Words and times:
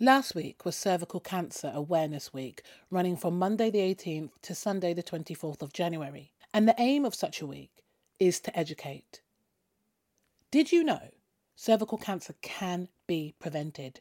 Last 0.00 0.34
week 0.34 0.66
was 0.66 0.76
Cervical 0.76 1.20
Cancer 1.20 1.72
Awareness 1.74 2.30
Week, 2.30 2.60
running 2.90 3.16
from 3.16 3.38
Monday 3.38 3.70
the 3.70 3.78
18th 3.78 4.28
to 4.42 4.54
Sunday 4.54 4.92
the 4.92 5.02
24th 5.02 5.62
of 5.62 5.72
January. 5.72 6.34
And 6.52 6.68
the 6.68 6.74
aim 6.76 7.06
of 7.06 7.14
such 7.14 7.40
a 7.40 7.46
week 7.46 7.82
is 8.20 8.38
to 8.40 8.54
educate. 8.54 9.22
Did 10.50 10.70
you 10.70 10.84
know 10.84 11.12
cervical 11.54 11.96
cancer 11.96 12.34
can 12.42 12.88
be 13.06 13.36
prevented? 13.38 14.00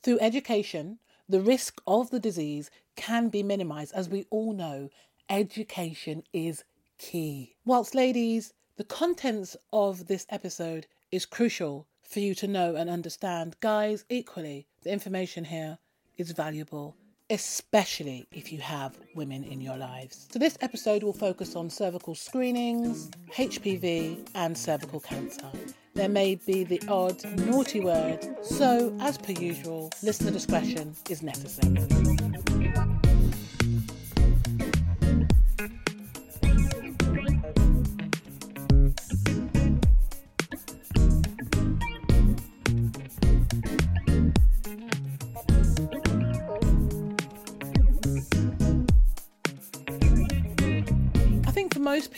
Through 0.00 0.20
education, 0.20 1.00
the 1.28 1.40
risk 1.40 1.82
of 1.88 2.10
the 2.10 2.20
disease 2.20 2.70
can 2.94 3.28
be 3.28 3.42
minimized. 3.42 3.94
As 3.96 4.08
we 4.08 4.26
all 4.30 4.52
know, 4.52 4.90
education 5.28 6.22
is 6.32 6.62
key. 6.98 7.56
Whilst, 7.64 7.96
ladies, 7.96 8.52
the 8.76 8.84
contents 8.84 9.56
of 9.72 10.06
this 10.06 10.24
episode 10.30 10.86
is 11.10 11.26
crucial 11.26 11.88
for 12.00 12.20
you 12.20 12.32
to 12.36 12.46
know 12.46 12.76
and 12.76 12.88
understand, 12.88 13.56
guys, 13.58 14.04
equally, 14.08 14.68
the 14.82 14.92
information 14.92 15.44
here 15.44 15.78
is 16.16 16.32
valuable 16.32 16.96
especially 17.32 18.26
if 18.30 18.52
you 18.52 18.58
have 18.58 18.98
women 19.14 19.42
in 19.44 19.58
your 19.58 19.76
lives. 19.76 20.28
So, 20.30 20.38
this 20.38 20.58
episode 20.60 21.02
will 21.02 21.14
focus 21.14 21.56
on 21.56 21.70
cervical 21.70 22.14
screenings, 22.14 23.10
HPV, 23.34 24.28
and 24.34 24.56
cervical 24.56 25.00
cancer. 25.00 25.50
There 25.94 26.10
may 26.10 26.34
be 26.34 26.64
the 26.64 26.82
odd 26.88 27.24
naughty 27.46 27.80
word, 27.80 28.18
so 28.42 28.94
as 29.00 29.16
per 29.16 29.32
usual, 29.32 29.90
listener 30.02 30.30
discretion 30.30 30.94
is 31.08 31.22
necessary. 31.22 32.51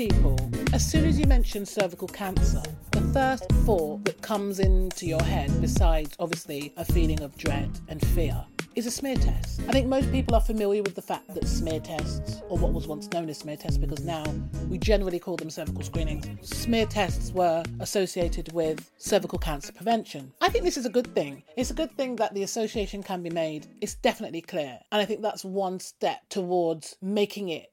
People, 0.08 0.36
as 0.74 0.84
soon 0.84 1.06
as 1.06 1.18
you 1.18 1.26
mention 1.26 1.64
cervical 1.64 2.08
cancer, 2.08 2.62
the 2.90 3.00
first 3.14 3.48
thought 3.64 4.04
that 4.04 4.20
comes 4.20 4.60
into 4.60 5.06
your 5.06 5.22
head, 5.22 5.50
besides 5.62 6.14
obviously 6.18 6.74
a 6.76 6.84
feeling 6.84 7.22
of 7.22 7.34
dread 7.38 7.70
and 7.88 8.06
fear, 8.08 8.44
is 8.74 8.84
a 8.86 8.90
smear 8.90 9.16
test. 9.16 9.62
I 9.66 9.72
think 9.72 9.86
most 9.86 10.12
people 10.12 10.34
are 10.34 10.42
familiar 10.42 10.82
with 10.82 10.94
the 10.94 11.00
fact 11.00 11.32
that 11.34 11.48
smear 11.48 11.80
tests, 11.80 12.42
or 12.50 12.58
what 12.58 12.74
was 12.74 12.86
once 12.86 13.10
known 13.12 13.30
as 13.30 13.38
smear 13.38 13.56
tests, 13.56 13.78
because 13.78 14.04
now 14.04 14.24
we 14.68 14.76
generally 14.76 15.18
call 15.18 15.36
them 15.36 15.48
cervical 15.48 15.82
screenings, 15.82 16.26
smear 16.46 16.84
tests 16.84 17.30
were 17.32 17.62
associated 17.80 18.52
with 18.52 18.90
cervical 18.98 19.38
cancer 19.38 19.72
prevention. 19.72 20.34
I 20.42 20.50
think 20.50 20.64
this 20.64 20.76
is 20.76 20.84
a 20.84 20.90
good 20.90 21.14
thing. 21.14 21.44
It's 21.56 21.70
a 21.70 21.74
good 21.74 21.96
thing 21.96 22.16
that 22.16 22.34
the 22.34 22.42
association 22.42 23.02
can 23.02 23.22
be 23.22 23.30
made. 23.30 23.68
It's 23.80 23.94
definitely 23.94 24.42
clear. 24.42 24.78
And 24.92 25.00
I 25.00 25.06
think 25.06 25.22
that's 25.22 25.46
one 25.46 25.80
step 25.80 26.28
towards 26.28 26.96
making 27.00 27.48
it 27.48 27.70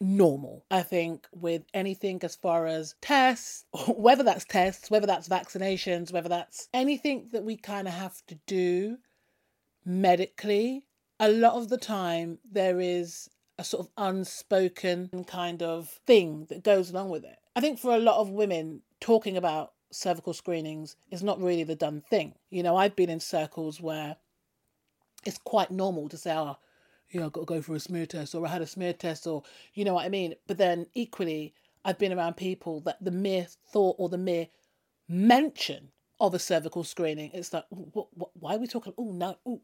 normal. 0.00 0.64
I 0.70 0.82
think 0.82 1.26
with 1.32 1.62
anything 1.72 2.20
as 2.22 2.36
far 2.36 2.66
as 2.66 2.94
tests, 3.00 3.64
whether 3.88 4.22
that's 4.22 4.44
tests, 4.44 4.90
whether 4.90 5.06
that's 5.06 5.28
vaccinations, 5.28 6.12
whether 6.12 6.28
that's 6.28 6.68
anything 6.74 7.28
that 7.32 7.44
we 7.44 7.56
kind 7.56 7.88
of 7.88 7.94
have 7.94 8.24
to 8.26 8.38
do 8.46 8.98
medically, 9.84 10.86
a 11.20 11.28
lot 11.28 11.54
of 11.54 11.68
the 11.68 11.78
time 11.78 12.38
there 12.50 12.80
is 12.80 13.28
a 13.58 13.64
sort 13.64 13.86
of 13.86 13.92
unspoken 13.96 15.10
kind 15.26 15.62
of 15.62 15.88
thing 16.06 16.46
that 16.48 16.64
goes 16.64 16.90
along 16.90 17.10
with 17.10 17.24
it. 17.24 17.36
I 17.54 17.60
think 17.60 17.78
for 17.78 17.94
a 17.94 17.98
lot 17.98 18.20
of 18.20 18.30
women, 18.30 18.82
talking 19.00 19.36
about 19.36 19.72
cervical 19.92 20.34
screenings 20.34 20.96
is 21.10 21.22
not 21.22 21.40
really 21.40 21.62
the 21.62 21.76
done 21.76 22.02
thing. 22.10 22.34
You 22.50 22.62
know, 22.64 22.76
I've 22.76 22.96
been 22.96 23.10
in 23.10 23.20
circles 23.20 23.80
where 23.80 24.16
it's 25.24 25.38
quite 25.38 25.70
normal 25.70 26.08
to 26.08 26.16
say, 26.16 26.34
oh, 26.34 26.56
you 27.14 27.20
know, 27.20 27.26
I've 27.26 27.32
got 27.32 27.42
to 27.42 27.46
go 27.46 27.62
for 27.62 27.74
a 27.74 27.80
smear 27.80 28.06
test 28.06 28.34
or 28.34 28.44
I 28.44 28.50
had 28.50 28.62
a 28.62 28.66
smear 28.66 28.92
test 28.92 29.26
or, 29.26 29.44
you 29.72 29.84
know 29.84 29.94
what 29.94 30.04
I 30.04 30.08
mean? 30.08 30.34
But 30.46 30.58
then 30.58 30.86
equally, 30.94 31.54
I've 31.84 31.98
been 31.98 32.12
around 32.12 32.36
people 32.36 32.80
that 32.80 33.02
the 33.02 33.10
mere 33.10 33.46
thought 33.72 33.96
or 33.98 34.08
the 34.08 34.18
mere 34.18 34.48
mention 35.08 35.90
of 36.20 36.34
a 36.34 36.38
cervical 36.38 36.84
screening, 36.84 37.30
it's 37.34 37.52
like, 37.52 37.64
what, 37.70 38.06
what, 38.14 38.30
why 38.34 38.54
are 38.54 38.58
we 38.58 38.66
talking? 38.66 38.94
Oh, 38.96 39.12
no, 39.12 39.36
ooh, 39.46 39.60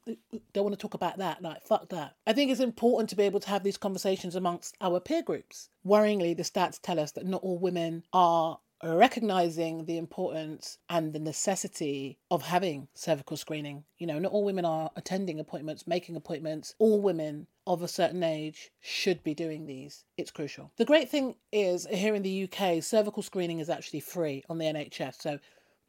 don't 0.53 0.65
want 0.65 0.75
to 0.75 0.81
talk 0.81 0.94
about 0.94 1.19
that. 1.19 1.43
Like, 1.43 1.62
fuck 1.66 1.89
that. 1.91 2.16
I 2.27 2.33
think 2.33 2.50
it's 2.50 2.60
important 2.60 3.09
to 3.10 3.16
be 3.16 3.22
able 3.25 3.41
to 3.41 3.49
have 3.49 3.62
these 3.62 3.77
conversations 3.77 4.34
amongst 4.37 4.77
our 4.81 5.00
peer 5.00 5.22
groups. 5.22 5.71
Worryingly, 5.87 6.37
the 6.37 6.43
stats 6.43 6.81
tell 6.81 7.00
us 7.00 7.12
that 7.12 7.27
not 7.27 7.43
all 7.43 7.59
women 7.59 8.05
are 8.12 8.59
recognizing 8.83 9.85
the 9.85 9.99
importance 9.99 10.79
and 10.89 11.13
the 11.13 11.19
necessity 11.19 12.19
of 12.31 12.43
having 12.43 12.89
cervical 12.95 13.37
screening. 13.37 13.85
You 13.99 14.07
know, 14.07 14.19
not 14.19 14.33
all 14.33 14.45
women 14.45 14.65
are 14.65 14.91
attending 14.97 15.39
appointments, 15.39 15.87
making 15.87 16.17
appointments. 16.17 16.75
All 16.79 17.01
women 17.01 17.47
of 17.67 17.83
a 17.83 17.89
certain 17.89 18.23
age 18.23 18.71
should 18.81 19.23
be 19.23 19.35
doing 19.35 19.67
these. 19.67 20.05
It's 20.17 20.31
crucial. 20.31 20.73
The 20.77 20.85
great 20.85 21.11
thing 21.11 21.37
is 21.53 21.87
here 21.91 22.15
in 22.15 22.23
the 22.23 22.45
UK, 22.45 22.83
cervical 22.83 23.23
screening 23.23 23.61
is 23.61 23.69
actually 23.69 24.01
free 24.01 24.45
on 24.49 24.59
the 24.59 24.65
NHS. 24.65 25.21
So 25.21 25.39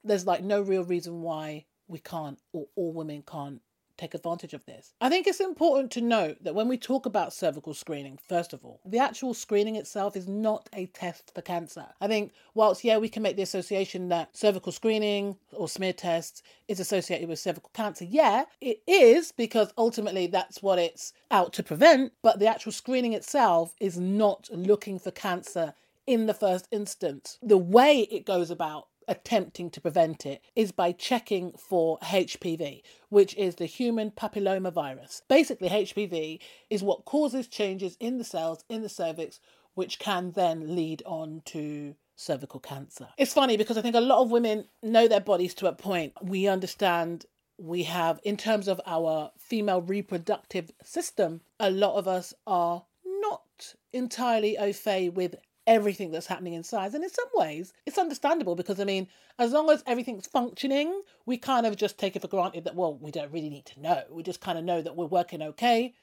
there's 0.03 0.28
like 0.28 0.44
no 0.44 0.62
real 0.62 0.84
reason 0.84 1.22
why 1.22 1.66
we 1.88 2.00
can't 2.00 2.40
or 2.53 2.68
all 2.75 2.94
women 2.94 3.24
can't 3.25 3.62
take 4.01 4.13
advantage 4.16 4.53
of 4.53 4.66
this. 4.66 4.94
I 5.00 5.09
think 5.09 5.28
it's 5.28 5.39
important 5.39 5.91
to 5.91 6.01
note 6.01 6.38
that 6.44 6.56
when 6.56 6.67
we 6.67 6.78
talk 6.78 7.06
about 7.06 7.34
cervical 7.34 7.73
screening, 7.73 8.17
first 8.28 8.51
of 8.51 8.66
all, 8.66 8.81
the 8.85 8.97
actual 8.97 9.34
screening 9.34 9.75
itself 9.75 10.16
is 10.16 10.28
not 10.28 10.67
a 10.73 10.88
test 10.88 11.31
for 11.34 11.41
cancer. 11.41 11.85
I 12.01 12.07
think, 12.07 12.34
whilst, 12.56 12.84
yeah, 12.84 12.97
we 12.97 13.09
can 13.09 13.22
make 13.22 13.35
the 13.35 13.44
association 13.44 14.09
that 14.09 14.35
cervical 14.35 14.72
screening 14.72 15.38
or 15.53 15.69
smear 15.69 15.94
tests 15.94 16.41
is 16.67 16.79
associated 16.79 17.29
with 17.29 17.39
cervical 17.39 17.69
cancer, 17.73 18.06
yeah, 18.06 18.45
it 18.59 18.81
is 18.88 19.31
because 19.31 19.72
ultimately 19.78 20.28
that's 20.28 20.63
what 20.63 20.79
it's 20.79 21.13
out 21.29 21.53
to 21.53 21.63
prevent, 21.63 22.13
but 22.22 22.39
the 22.39 22.47
actual 22.47 22.72
screening 22.72 23.13
itself 23.13 23.75
is 23.79 24.00
not 24.00 24.50
looking 24.51 24.97
for 24.97 25.12
cancer 25.12 25.73
in 26.07 26.25
the 26.25 26.33
first 26.33 26.68
instance. 26.72 27.38
The 27.44 27.57
way 27.57 28.07
it 28.12 28.25
goes 28.25 28.50
about 28.50 28.88
attempting 29.11 29.69
to 29.69 29.81
prevent 29.81 30.25
it 30.25 30.41
is 30.55 30.72
by 30.72 30.94
checking 30.94 31.51
for 31.51 31.99
HPV, 31.99 32.81
which 33.09 33.35
is 33.35 33.55
the 33.55 33.66
human 33.66 34.09
papilloma 34.09 34.72
virus. 34.72 35.22
Basically, 35.27 35.69
HPV 35.69 36.39
is 36.69 36.81
what 36.81 37.05
causes 37.05 37.47
changes 37.47 37.97
in 38.00 38.17
the 38.17 38.23
cells 38.23 38.63
in 38.69 38.81
the 38.81 38.89
cervix, 38.89 39.39
which 39.73 40.00
can 40.00 40.31
then 40.31 40.75
lead 40.75 41.03
on 41.05 41.41
to 41.45 41.95
cervical 42.16 42.59
cancer. 42.59 43.09
It's 43.17 43.33
funny 43.33 43.57
because 43.57 43.77
I 43.77 43.81
think 43.81 43.95
a 43.95 44.01
lot 44.01 44.21
of 44.21 44.31
women 44.31 44.66
know 44.81 45.07
their 45.07 45.19
bodies 45.19 45.53
to 45.55 45.67
a 45.67 45.73
point. 45.73 46.13
We 46.21 46.47
understand 46.47 47.25
we 47.57 47.83
have, 47.83 48.19
in 48.23 48.38
terms 48.38 48.67
of 48.67 48.81
our 48.85 49.31
female 49.38 49.81
reproductive 49.81 50.71
system, 50.83 51.41
a 51.59 51.69
lot 51.69 51.95
of 51.95 52.07
us 52.07 52.33
are 52.47 52.85
not 53.05 53.75
entirely 53.94 54.57
au 54.57 54.71
fait 54.73 55.09
with 55.09 55.35
everything 55.67 56.11
that's 56.11 56.27
happening 56.27 56.53
inside. 56.53 56.94
And 56.94 57.03
in 57.03 57.09
some 57.09 57.27
ways, 57.33 57.73
it's 57.85 57.97
understandable 57.97 58.55
because, 58.55 58.79
I 58.79 58.83
mean, 58.83 59.07
as 59.38 59.51
long 59.51 59.69
as 59.69 59.83
everything's 59.85 60.27
functioning, 60.27 61.01
we 61.25 61.38
kind 61.38 61.66
of 61.66 61.75
just 61.75 61.97
take 61.97 62.16
it 62.16 62.22
for 62.22 62.27
granted 62.27 62.63
that, 62.63 62.75
well, 62.75 62.97
we 62.97 63.11
don't 63.11 63.31
really 63.31 63.49
need 63.49 63.66
to 63.67 63.79
know. 63.79 64.03
We 64.09 64.23
just 64.23 64.41
kind 64.41 64.57
of 64.57 64.63
know 64.63 64.81
that 64.81 64.95
we're 64.95 65.05
working 65.05 65.41
okay. 65.41 65.94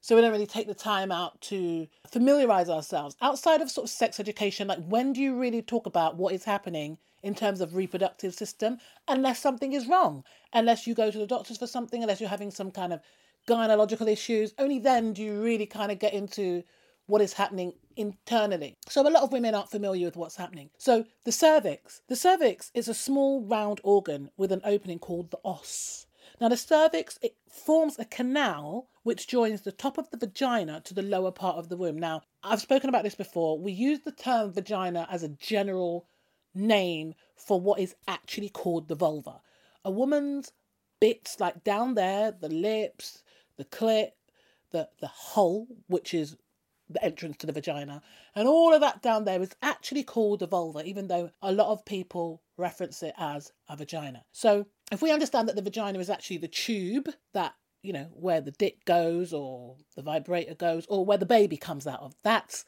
So 0.00 0.14
we 0.14 0.22
don't 0.22 0.30
really 0.30 0.46
take 0.46 0.68
the 0.68 0.74
time 0.74 1.10
out 1.10 1.40
to 1.42 1.88
familiarize 2.06 2.68
ourselves 2.68 3.16
outside 3.20 3.60
of 3.60 3.70
sort 3.70 3.86
of 3.86 3.90
sex 3.90 4.20
education. 4.20 4.68
Like, 4.68 4.86
when 4.86 5.12
do 5.12 5.20
you 5.20 5.36
really 5.36 5.62
talk 5.62 5.86
about 5.86 6.16
what 6.16 6.32
is 6.32 6.44
happening 6.44 6.98
in 7.24 7.34
terms 7.34 7.60
of 7.60 7.74
reproductive 7.74 8.32
system 8.32 8.78
unless 9.08 9.40
something 9.40 9.72
is 9.72 9.88
wrong? 9.88 10.22
Unless 10.52 10.86
you 10.86 10.94
go 10.94 11.10
to 11.10 11.18
the 11.18 11.26
doctors 11.26 11.58
for 11.58 11.66
something, 11.66 12.02
unless 12.02 12.20
you're 12.20 12.30
having 12.30 12.52
some 12.52 12.70
kind 12.70 12.92
of 12.92 13.00
gynecological 13.48 14.06
issues, 14.06 14.54
only 14.58 14.78
then 14.78 15.12
do 15.12 15.22
you 15.22 15.42
really 15.42 15.66
kind 15.66 15.90
of 15.90 15.98
get 15.98 16.14
into 16.14 16.62
what 17.06 17.20
is 17.20 17.32
happening 17.32 17.72
internally. 17.96 18.76
So 18.88 19.06
a 19.06 19.10
lot 19.10 19.22
of 19.22 19.32
women 19.32 19.54
aren't 19.54 19.70
familiar 19.70 20.06
with 20.06 20.16
what's 20.16 20.36
happening. 20.36 20.70
So 20.78 21.04
the 21.24 21.32
cervix, 21.32 22.02
the 22.08 22.16
cervix 22.16 22.70
is 22.74 22.88
a 22.88 22.94
small 22.94 23.42
round 23.42 23.80
organ 23.82 24.30
with 24.36 24.52
an 24.52 24.60
opening 24.64 24.98
called 24.98 25.30
the 25.30 25.38
os. 25.44 26.06
Now 26.40 26.48
the 26.48 26.56
cervix 26.56 27.18
it 27.22 27.36
forms 27.48 27.98
a 27.98 28.04
canal 28.04 28.88
which 29.02 29.26
joins 29.26 29.62
the 29.62 29.72
top 29.72 29.96
of 29.98 30.10
the 30.10 30.18
vagina 30.18 30.80
to 30.84 30.94
the 30.94 31.02
lower 31.02 31.32
part 31.32 31.56
of 31.56 31.68
the 31.68 31.76
womb. 31.76 31.98
Now 31.98 32.22
I've 32.42 32.60
spoken 32.60 32.88
about 32.88 33.04
this 33.04 33.14
before. 33.14 33.58
We 33.58 33.72
use 33.72 34.00
the 34.00 34.12
term 34.12 34.52
vagina 34.52 35.06
as 35.10 35.22
a 35.22 35.28
general 35.28 36.06
name 36.54 37.14
for 37.34 37.60
what 37.60 37.80
is 37.80 37.94
actually 38.08 38.48
called 38.48 38.88
the 38.88 38.94
vulva. 38.94 39.40
A 39.84 39.90
woman's 39.90 40.52
bits 41.00 41.38
like 41.40 41.64
down 41.64 41.94
there, 41.94 42.32
the 42.32 42.48
lips, 42.48 43.22
the 43.56 43.64
clit, 43.64 44.10
the 44.70 44.88
the 45.00 45.08
hole, 45.08 45.68
which 45.86 46.12
is 46.12 46.36
the 46.88 47.02
entrance 47.04 47.36
to 47.38 47.46
the 47.46 47.52
vagina. 47.52 48.02
And 48.34 48.46
all 48.46 48.72
of 48.74 48.80
that 48.80 49.02
down 49.02 49.24
there 49.24 49.42
is 49.42 49.54
actually 49.62 50.04
called 50.04 50.42
a 50.42 50.46
vulva, 50.46 50.84
even 50.84 51.08
though 51.08 51.30
a 51.42 51.52
lot 51.52 51.72
of 51.72 51.84
people 51.84 52.42
reference 52.56 53.02
it 53.02 53.14
as 53.18 53.52
a 53.68 53.76
vagina. 53.76 54.24
So 54.32 54.66
if 54.92 55.02
we 55.02 55.12
understand 55.12 55.48
that 55.48 55.56
the 55.56 55.62
vagina 55.62 55.98
is 55.98 56.10
actually 56.10 56.38
the 56.38 56.48
tube 56.48 57.08
that, 57.34 57.54
you 57.82 57.92
know, 57.92 58.08
where 58.12 58.40
the 58.40 58.52
dick 58.52 58.84
goes 58.84 59.32
or 59.32 59.76
the 59.96 60.02
vibrator 60.02 60.54
goes 60.54 60.86
or 60.86 61.04
where 61.04 61.18
the 61.18 61.26
baby 61.26 61.56
comes 61.56 61.86
out 61.86 62.00
of, 62.00 62.14
that's 62.22 62.64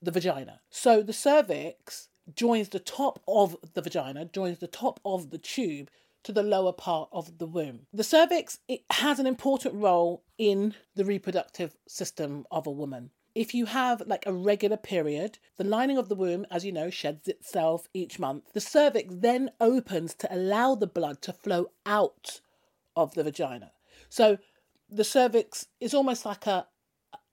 the 0.00 0.10
vagina. 0.10 0.60
So 0.70 1.02
the 1.02 1.12
cervix 1.12 2.08
joins 2.34 2.68
the 2.68 2.80
top 2.80 3.20
of 3.26 3.56
the 3.74 3.82
vagina, 3.82 4.24
joins 4.24 4.58
the 4.58 4.66
top 4.66 5.00
of 5.04 5.30
the 5.30 5.38
tube 5.38 5.90
to 6.24 6.32
the 6.32 6.42
lower 6.42 6.72
part 6.72 7.08
of 7.12 7.38
the 7.38 7.46
womb. 7.46 7.86
The 7.92 8.02
cervix 8.02 8.58
it 8.66 8.80
has 8.90 9.20
an 9.20 9.28
important 9.28 9.76
role 9.76 10.24
in 10.38 10.74
the 10.96 11.04
reproductive 11.04 11.76
system 11.86 12.44
of 12.50 12.66
a 12.66 12.72
woman. 12.72 13.10
If 13.36 13.52
you 13.52 13.66
have 13.66 14.02
like 14.06 14.24
a 14.24 14.32
regular 14.32 14.78
period, 14.78 15.36
the 15.58 15.64
lining 15.64 15.98
of 15.98 16.08
the 16.08 16.14
womb, 16.14 16.46
as 16.50 16.64
you 16.64 16.72
know, 16.72 16.88
sheds 16.88 17.28
itself 17.28 17.86
each 17.92 18.18
month. 18.18 18.54
The 18.54 18.62
cervix 18.62 19.12
then 19.14 19.50
opens 19.60 20.14
to 20.14 20.34
allow 20.34 20.74
the 20.74 20.86
blood 20.86 21.20
to 21.20 21.34
flow 21.34 21.70
out 21.84 22.40
of 22.96 23.12
the 23.12 23.22
vagina. 23.22 23.72
So 24.08 24.38
the 24.88 25.04
cervix 25.04 25.66
is 25.80 25.92
almost 25.92 26.24
like 26.24 26.46
a, 26.46 26.66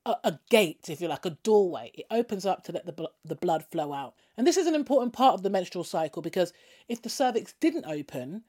a, 0.05 0.15
a, 0.25 0.39
gate, 0.49 0.89
if 0.89 0.99
you 0.99 1.07
like, 1.07 1.25
a 1.25 1.37
doorway. 1.41 1.91
It 1.93 2.07
opens 2.11 2.45
up 2.45 2.65
to 2.65 2.73
let 2.73 2.85
the, 2.85 3.09
the 3.23 3.35
blood 3.35 3.63
flow 3.71 3.93
out. 3.93 4.15
And 4.35 4.45
this 4.45 4.57
is 4.57 4.67
an 4.67 4.75
important 4.75 5.13
part 5.13 5.35
of 5.35 5.41
the 5.41 5.49
menstrual 5.49 5.85
cycle 5.85 6.21
because 6.21 6.51
if 6.89 7.01
the 7.01 7.07
cervix 7.07 7.53
didn't 7.61 7.85
open, 7.85 8.43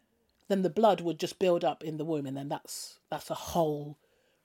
then 0.48 0.62
the 0.62 0.70
blood 0.70 1.00
would 1.02 1.20
just 1.20 1.38
build 1.38 1.64
up 1.64 1.84
in 1.84 1.98
the 1.98 2.04
womb, 2.04 2.26
and 2.26 2.36
then 2.36 2.48
that's 2.48 2.98
that's 3.10 3.30
a 3.30 3.34
whole 3.34 3.96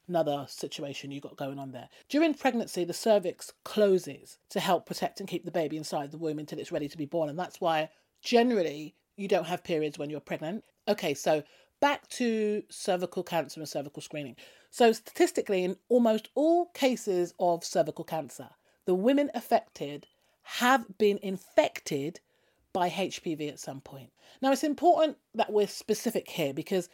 another 0.09 0.45
situation 0.49 1.11
you 1.11 1.21
got 1.21 1.37
going 1.37 1.59
on 1.59 1.71
there. 1.71 1.89
During 2.09 2.33
pregnancy, 2.33 2.83
the 2.83 2.93
cervix 2.93 3.53
closes 3.63 4.37
to 4.49 4.59
help 4.59 4.85
protect 4.85 5.19
and 5.19 5.29
keep 5.29 5.45
the 5.45 5.51
baby 5.51 5.77
inside 5.77 6.11
the 6.11 6.17
womb 6.17 6.39
until 6.39 6.59
it's 6.59 6.71
ready 6.71 6.89
to 6.89 6.97
be 6.97 7.05
born, 7.05 7.29
and 7.29 7.39
that's 7.39 7.61
why 7.61 7.89
generally 8.21 8.95
you 9.15 9.27
don't 9.27 9.47
have 9.47 9.63
periods 9.63 9.97
when 9.97 10.09
you're 10.09 10.19
pregnant. 10.19 10.63
Okay, 10.87 11.13
so 11.13 11.43
back 11.79 12.07
to 12.09 12.63
cervical 12.69 13.23
cancer 13.23 13.59
and 13.59 13.69
cervical 13.69 14.01
screening. 14.01 14.35
So, 14.71 14.91
statistically, 14.91 15.63
in 15.63 15.77
almost 15.87 16.29
all 16.35 16.67
cases 16.67 17.33
of 17.39 17.63
cervical 17.63 18.03
cancer, 18.03 18.49
the 18.85 18.95
women 18.95 19.31
affected 19.33 20.07
have 20.43 20.97
been 20.97 21.19
infected 21.21 22.19
by 22.73 22.89
HPV 22.89 23.49
at 23.49 23.59
some 23.59 23.81
point. 23.81 24.11
Now, 24.41 24.51
it's 24.51 24.63
important 24.63 25.17
that 25.33 25.51
we're 25.51 25.67
specific 25.67 26.29
here 26.29 26.53
because 26.53 26.89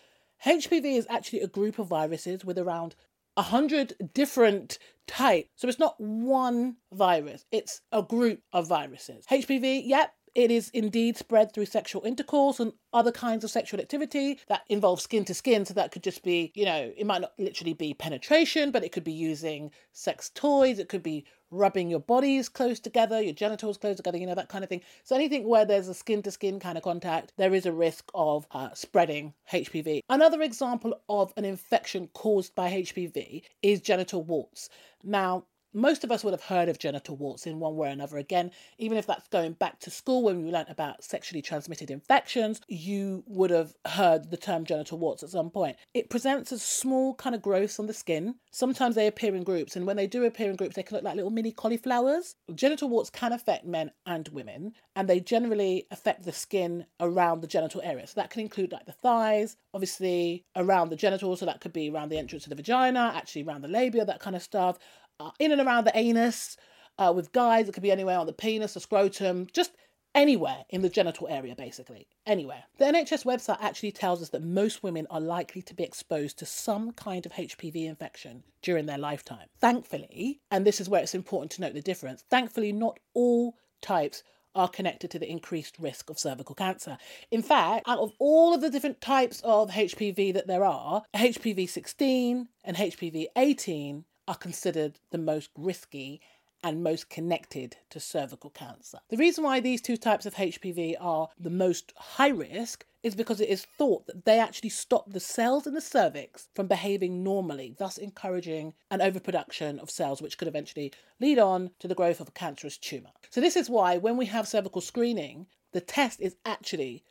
HPV 0.45 0.97
is 0.97 1.07
actually 1.09 1.41
a 1.41 1.47
group 1.47 1.79
of 1.79 1.87
viruses 1.87 2.43
with 2.43 2.57
around 2.57 2.95
100 3.35 4.11
different 4.13 4.79
types. 5.07 5.49
So 5.55 5.67
it's 5.67 5.79
not 5.79 5.99
one 5.99 6.77
virus, 6.91 7.45
it's 7.51 7.81
a 7.91 8.01
group 8.01 8.41
of 8.53 8.67
viruses. 8.67 9.25
HPV, 9.29 9.83
yep, 9.85 10.13
it 10.35 10.51
is 10.51 10.69
indeed 10.73 11.15
spread 11.17 11.53
through 11.53 11.65
sexual 11.65 12.03
intercourse 12.03 12.59
and 12.59 12.73
other 12.91 13.11
kinds 13.11 13.43
of 13.45 13.51
sexual 13.51 13.79
activity 13.79 14.39
that 14.47 14.63
involve 14.67 14.99
skin 14.99 15.23
to 15.25 15.33
skin. 15.33 15.65
So 15.65 15.73
that 15.75 15.91
could 15.91 16.03
just 16.03 16.23
be, 16.23 16.51
you 16.55 16.65
know, 16.65 16.91
it 16.95 17.05
might 17.05 17.21
not 17.21 17.31
literally 17.39 17.73
be 17.73 17.93
penetration, 17.93 18.71
but 18.71 18.83
it 18.83 18.91
could 18.91 19.05
be 19.05 19.13
using 19.13 19.71
sex 19.93 20.29
toys, 20.35 20.77
it 20.77 20.89
could 20.89 21.03
be 21.03 21.25
rubbing 21.51 21.89
your 21.89 21.99
bodies 21.99 22.49
close 22.49 22.79
together, 22.79 23.21
your 23.21 23.33
genitals 23.33 23.77
close 23.77 23.97
together, 23.97 24.17
you 24.17 24.25
know, 24.25 24.35
that 24.35 24.49
kind 24.49 24.63
of 24.63 24.69
thing. 24.69 24.81
So 25.03 25.15
anything 25.15 25.47
where 25.47 25.65
there's 25.65 25.87
a 25.87 25.93
skin 25.93 26.21
to 26.23 26.31
skin 26.31 26.59
kind 26.59 26.77
of 26.77 26.83
contact, 26.83 27.33
there 27.37 27.53
is 27.53 27.65
a 27.65 27.71
risk 27.71 28.09
of 28.13 28.47
uh, 28.51 28.69
spreading 28.73 29.33
HPV. 29.51 30.01
Another 30.09 30.41
example 30.41 30.99
of 31.09 31.33
an 31.37 31.45
infection 31.45 32.09
caused 32.13 32.55
by 32.55 32.71
HPV 32.71 33.43
is 33.61 33.81
genital 33.81 34.23
warts. 34.23 34.69
Now, 35.03 35.45
most 35.75 36.03
of 36.03 36.11
us 36.11 36.23
would 36.23 36.33
have 36.33 36.43
heard 36.43 36.69
of 36.69 36.79
genital 36.79 37.17
warts 37.17 37.45
in 37.45 37.59
one 37.59 37.75
way 37.75 37.89
or 37.89 37.91
another. 37.91 38.17
Again, 38.17 38.51
even 38.77 38.97
if 38.97 39.05
that's 39.05 39.27
going 39.27 39.53
back 39.53 39.79
to 39.81 39.91
school 39.91 40.23
when 40.23 40.43
we 40.43 40.51
learnt 40.51 40.69
about 40.69 41.03
sexually 41.03 41.41
transmitted 41.41 41.91
infections, 41.91 42.61
you 42.67 43.23
would 43.27 43.51
have 43.51 43.73
heard 43.85 44.31
the 44.31 44.37
term 44.37 44.63
genital 44.65 44.97
warts 44.97 45.21
at 45.21 45.29
some 45.29 45.49
point. 45.49 45.75
It 45.93 46.09
presents 46.09 46.51
as 46.51 46.61
small 46.61 47.13
kind 47.15 47.35
of 47.35 47.41
growths 47.41 47.79
on 47.79 47.87
the 47.87 47.93
skin. 47.93 48.35
Sometimes 48.51 48.95
they 48.95 49.07
appear 49.07 49.35
in 49.35 49.43
groups, 49.43 49.75
and 49.75 49.85
when 49.85 49.97
they 49.97 50.07
do 50.07 50.23
appear 50.23 50.49
in 50.49 50.55
groups, 50.55 50.75
they 50.75 50.83
can 50.83 50.95
look 50.95 51.03
like 51.03 51.15
little 51.15 51.29
mini 51.29 51.51
cauliflowers. 51.51 52.35
Genital 52.53 52.87
warts 52.87 53.09
can 53.09 53.33
affect 53.33 53.65
men 53.65 53.91
and 54.05 54.29
women, 54.29 54.73
and 54.95 55.09
they 55.09 55.19
generally 55.19 55.87
affect 55.91 56.23
the 56.23 56.31
skin 56.31 56.85
around 57.01 57.41
the 57.41 57.47
genital 57.47 57.81
area. 57.83 58.07
So 58.07 58.13
that 58.15 58.29
can 58.29 58.41
include 58.41 58.71
like 58.71 58.85
the 58.85 58.93
thighs, 58.93 59.57
obviously 59.73 60.45
around 60.55 60.89
the 60.89 60.95
genitals, 60.95 61.41
so 61.41 61.45
that 61.45 61.59
could 61.59 61.73
be 61.73 61.89
around 61.89 62.09
the 62.09 62.17
entrance 62.17 62.43
to 62.43 62.49
the 62.49 62.55
vagina, 62.55 63.11
actually 63.13 63.43
around 63.43 63.61
the 63.61 63.67
labia, 63.67 64.05
that 64.05 64.21
kind 64.21 64.37
of 64.37 64.41
stuff 64.41 64.79
uh, 65.19 65.31
in 65.39 65.51
and 65.51 65.61
around 65.61 65.85
the 65.85 65.97
anus. 65.97 66.57
Uh, 66.97 67.11
with 67.15 67.31
guys, 67.31 67.67
it 67.67 67.73
could 67.73 67.83
be 67.83 67.91
anywhere 67.91 68.17
on 68.17 68.25
the 68.25 68.33
penis, 68.33 68.73
the 68.73 68.79
scrotum, 68.79 69.47
just 69.51 69.71
anywhere 70.13 70.63
in 70.69 70.81
the 70.81 70.89
genital 70.89 71.27
area, 71.27 71.55
basically. 71.55 72.07
Anywhere. 72.25 72.63
The 72.77 72.85
NHS 72.85 73.25
website 73.25 73.57
actually 73.59 73.91
tells 73.91 74.21
us 74.21 74.29
that 74.29 74.43
most 74.43 74.81
women 74.81 75.05
are 75.09 75.19
likely 75.19 75.61
to 75.63 75.73
be 75.73 75.83
exposed 75.83 76.39
to 76.39 76.45
some 76.45 76.93
kind 76.93 77.25
of 77.25 77.33
HPV 77.33 77.85
infection 77.85 78.43
during 78.61 78.85
their 78.85 78.97
lifetime. 78.97 79.47
Thankfully, 79.59 80.39
and 80.49 80.65
this 80.65 80.79
is 80.79 80.89
where 80.89 81.01
it's 81.01 81.15
important 81.15 81.51
to 81.51 81.61
note 81.61 81.73
the 81.73 81.81
difference, 81.81 82.23
thankfully, 82.29 82.71
not 82.71 82.97
all 83.13 83.57
types 83.81 84.23
are 84.55 84.69
connected 84.69 85.11
to 85.11 85.19
the 85.19 85.29
increased 85.29 85.77
risk 85.79 86.09
of 86.09 86.17
cervical 86.17 86.55
cancer. 86.55 86.97
In 87.29 87.41
fact, 87.41 87.83
out 87.89 87.99
of 87.99 88.13
all 88.19 88.53
of 88.53 88.61
the 88.61 88.69
different 88.69 89.01
types 89.01 89.41
of 89.43 89.71
HPV 89.71 90.33
that 90.33 90.47
there 90.47 90.63
are, 90.63 91.03
HPV 91.13 91.67
16 91.67 92.47
and 92.63 92.77
HPV 92.77 93.25
18 93.35 94.05
are 94.27 94.35
considered 94.35 94.99
the 95.11 95.17
most 95.17 95.49
risky 95.57 96.21
and 96.63 96.83
most 96.83 97.09
connected 97.09 97.77
to 97.91 97.99
cervical 97.99 98.49
cancer. 98.49 98.97
The 99.09 99.17
reason 99.17 99.43
why 99.43 99.59
these 99.59 99.81
two 99.81 99.97
types 99.97 100.25
of 100.25 100.33
HPV 100.33 100.95
are 100.99 101.29
the 101.39 101.51
most 101.51 101.93
high 101.95 102.29
risk 102.29 102.85
is 103.03 103.13
because 103.13 103.39
it 103.39 103.49
is 103.49 103.67
thought 103.77 104.07
that 104.07 104.25
they 104.25 104.39
actually 104.39 104.69
stop 104.69 105.11
the 105.11 105.19
cells 105.19 105.67
in 105.67 105.75
the 105.75 105.79
cervix 105.79 106.49
from 106.55 106.65
behaving 106.65 107.23
normally, 107.23 107.75
thus 107.77 107.99
encouraging 107.99 108.73
an 108.89 108.99
overproduction 108.99 109.77
of 109.77 109.91
cells, 109.91 110.23
which 110.23 110.39
could 110.39 110.47
eventually 110.47 110.91
lead 111.19 111.37
on 111.37 111.69
to 111.77 111.87
the 111.87 111.93
growth 111.93 112.19
of 112.19 112.29
a 112.29 112.31
cancerous 112.31 112.79
tumour. 112.79 113.11
So, 113.29 113.41
this 113.41 113.55
is 113.55 113.69
why 113.69 113.97
when 113.97 114.17
we 114.17 114.25
have 114.25 114.47
cervical 114.47 114.81
screening, 114.81 115.45
the 115.71 115.81
test 115.81 116.19
is 116.19 116.35
actually 116.45 117.03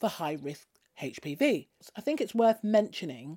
for 0.00 0.08
high 0.08 0.38
risk 0.40 0.66
HPV. 1.02 1.66
I 1.94 2.00
think 2.00 2.22
it's 2.22 2.34
worth 2.34 2.64
mentioning 2.64 3.36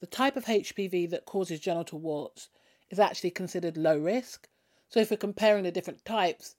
the 0.00 0.06
type 0.06 0.36
of 0.36 0.44
HPV 0.44 1.08
that 1.10 1.24
causes 1.24 1.60
genital 1.60 1.98
warts 1.98 2.50
is 2.90 2.98
actually 2.98 3.30
considered 3.30 3.76
low 3.76 3.98
risk. 3.98 4.48
So 4.88 5.00
if 5.00 5.10
we're 5.10 5.16
comparing 5.16 5.64
the 5.64 5.70
different 5.70 6.04
types, 6.04 6.56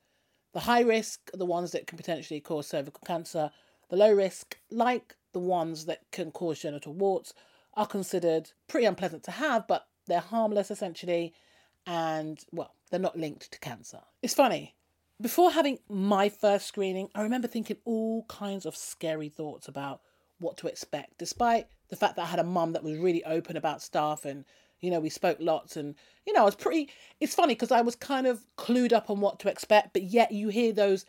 the 0.53 0.61
high 0.61 0.81
risk 0.81 1.29
are 1.33 1.37
the 1.37 1.45
ones 1.45 1.71
that 1.71 1.87
can 1.87 1.97
potentially 1.97 2.39
cause 2.39 2.67
cervical 2.67 3.01
cancer. 3.05 3.51
The 3.89 3.97
low 3.97 4.13
risk, 4.13 4.57
like 4.69 5.15
the 5.33 5.39
ones 5.39 5.85
that 5.85 6.11
can 6.11 6.31
cause 6.31 6.59
genital 6.59 6.93
warts, 6.93 7.33
are 7.75 7.87
considered 7.87 8.51
pretty 8.67 8.85
unpleasant 8.85 9.23
to 9.23 9.31
have, 9.31 9.67
but 9.67 9.87
they're 10.07 10.19
harmless 10.19 10.71
essentially, 10.71 11.33
and 11.85 12.43
well, 12.51 12.73
they're 12.89 12.99
not 12.99 13.17
linked 13.17 13.51
to 13.51 13.59
cancer. 13.59 14.01
It's 14.21 14.33
funny. 14.33 14.75
Before 15.21 15.51
having 15.51 15.79
my 15.89 16.29
first 16.29 16.67
screening, 16.67 17.09
I 17.13 17.21
remember 17.21 17.47
thinking 17.47 17.77
all 17.85 18.25
kinds 18.25 18.65
of 18.65 18.75
scary 18.75 19.29
thoughts 19.29 19.67
about 19.67 20.01
what 20.39 20.57
to 20.57 20.67
expect, 20.67 21.17
despite 21.17 21.67
the 21.89 21.95
fact 21.95 22.15
that 22.15 22.23
I 22.23 22.27
had 22.27 22.39
a 22.39 22.43
mum 22.43 22.73
that 22.73 22.83
was 22.83 22.97
really 22.97 23.23
open 23.23 23.57
about 23.57 23.81
stuff 23.81 24.25
and 24.25 24.45
you 24.81 24.91
know, 24.91 24.99
we 24.99 25.09
spoke 25.09 25.37
lots 25.39 25.77
and, 25.77 25.95
you 26.25 26.33
know, 26.33 26.41
I 26.41 26.45
was 26.45 26.55
pretty. 26.55 26.89
It's 27.19 27.35
funny 27.35 27.53
because 27.53 27.71
I 27.71 27.81
was 27.81 27.95
kind 27.95 28.27
of 28.27 28.45
clued 28.57 28.93
up 28.93 29.09
on 29.09 29.19
what 29.19 29.39
to 29.41 29.49
expect, 29.49 29.93
but 29.93 30.03
yet 30.03 30.31
you 30.31 30.49
hear 30.49 30.71
those 30.73 31.05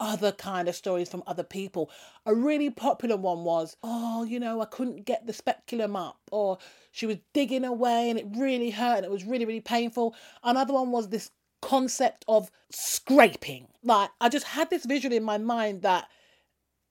other 0.00 0.32
kind 0.32 0.68
of 0.68 0.74
stories 0.74 1.08
from 1.08 1.22
other 1.26 1.42
people. 1.42 1.90
A 2.26 2.34
really 2.34 2.70
popular 2.70 3.16
one 3.16 3.44
was, 3.44 3.76
oh, 3.82 4.24
you 4.24 4.40
know, 4.40 4.60
I 4.60 4.66
couldn't 4.66 5.04
get 5.04 5.26
the 5.26 5.32
speculum 5.32 5.96
up, 5.96 6.18
or 6.32 6.58
she 6.90 7.06
was 7.06 7.18
digging 7.32 7.64
away 7.64 8.10
and 8.10 8.18
it 8.18 8.26
really 8.36 8.70
hurt 8.70 8.96
and 8.98 9.04
it 9.04 9.10
was 9.10 9.24
really, 9.24 9.44
really 9.44 9.60
painful. 9.60 10.14
Another 10.42 10.74
one 10.74 10.90
was 10.90 11.08
this 11.08 11.30
concept 11.62 12.24
of 12.28 12.50
scraping. 12.70 13.68
Like, 13.82 14.10
I 14.20 14.28
just 14.28 14.46
had 14.46 14.68
this 14.70 14.84
visual 14.84 15.14
in 15.14 15.24
my 15.24 15.38
mind 15.38 15.82
that 15.82 16.08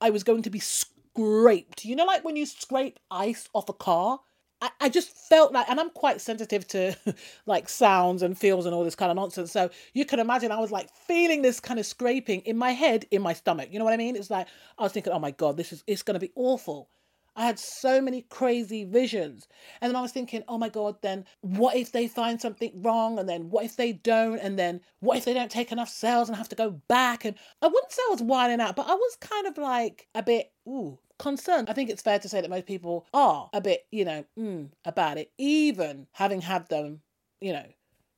I 0.02 0.10
was 0.10 0.24
going 0.24 0.42
to 0.44 0.50
be 0.50 0.60
scraped. 0.60 1.86
You 1.86 1.96
know, 1.96 2.06
like 2.06 2.24
when 2.24 2.36
you 2.36 2.46
scrape 2.46 3.00
ice 3.12 3.48
off 3.54 3.70
a 3.70 3.74
car? 3.74 4.20
I, 4.64 4.70
I 4.80 4.90
just 4.90 5.10
felt 5.10 5.52
like, 5.52 5.70
and 5.70 5.78
I'm 5.78 5.90
quite 5.90 6.22
sensitive 6.22 6.66
to 6.70 6.96
like 7.46 7.68
sounds 7.68 8.22
and 8.22 8.38
feels 8.38 8.66
and 8.66 8.74
all 8.74 8.86
this 8.86 8.96
kind 8.96 9.12
of 9.12 9.18
nonsense. 9.18 9.52
So 9.52 9.70
you 9.94 10.06
can 10.06 10.20
imagine 10.20 10.54
I 10.54 10.60
was 10.60 10.72
like 10.72 10.90
feeling 10.96 11.42
this 11.42 11.60
kind 11.60 11.82
of 11.82 11.86
scraping 11.86 12.40
in 12.42 12.58
my 12.58 12.72
head, 12.72 13.06
in 13.12 13.22
my 13.22 13.34
stomach. 13.34 13.68
You 13.72 13.80
know 13.80 13.84
what 13.84 13.94
I 13.94 13.98
mean? 13.98 14.16
It's 14.16 14.32
like 14.32 14.48
I 14.78 14.84
was 14.84 14.94
thinking, 14.94 15.12
oh 15.12 15.20
my 15.20 15.32
god, 15.32 15.58
this 15.58 15.74
is 15.74 15.84
it's 15.86 16.02
going 16.02 16.14
to 16.14 16.20
be 16.20 16.32
awful. 16.36 16.88
I 17.36 17.46
had 17.46 17.60
so 17.60 18.00
many 18.00 18.22
crazy 18.22 18.86
visions. 18.86 19.50
And 19.82 19.90
then 19.90 19.98
I 19.98 20.02
was 20.02 20.14
thinking, 20.14 20.44
oh 20.48 20.58
my 20.58 20.70
God, 20.70 20.96
then 21.02 21.26
what 21.42 21.76
if 21.76 21.92
they 21.92 22.08
find 22.08 22.40
something 22.40 22.72
wrong? 22.82 23.20
And 23.20 23.28
then 23.28 23.50
what 23.50 23.66
if 23.66 23.76
they 23.76 23.92
don't? 23.92 24.38
And 24.38 24.58
then 24.58 24.80
what 25.00 25.18
if 25.18 25.26
they 25.26 25.34
don't 25.34 25.52
take 25.52 25.74
enough 25.74 25.90
cells 25.90 26.30
and 26.30 26.38
have 26.38 26.50
to 26.50 26.56
go 26.56 26.70
back? 26.88 27.26
And 27.26 27.36
I 27.62 27.68
wouldn't 27.68 27.92
say 27.92 28.02
I 28.08 28.12
was 28.12 28.22
whining 28.22 28.62
out, 28.62 28.78
but 28.78 28.88
I 28.88 28.94
was 28.94 29.18
kind 29.20 29.48
of 29.48 29.58
like 29.58 30.08
a 30.16 30.24
bit, 30.24 30.52
ooh, 30.68 31.00
concerned. 31.24 31.70
I 31.70 31.74
think 31.74 31.90
it's 31.90 32.02
fair 32.02 32.20
to 32.20 32.30
say 32.30 32.42
that 32.42 32.50
most 32.50 32.66
people 32.66 33.08
are 33.14 33.50
a 33.54 33.62
bit, 33.62 33.86
you 33.92 34.04
know, 34.04 34.26
mm, 34.38 34.70
about 34.84 35.18
it, 35.18 35.32
even 35.38 36.06
having 36.12 36.42
had 36.42 36.68
them, 36.68 37.02
you 37.40 37.54
know, 37.54 37.66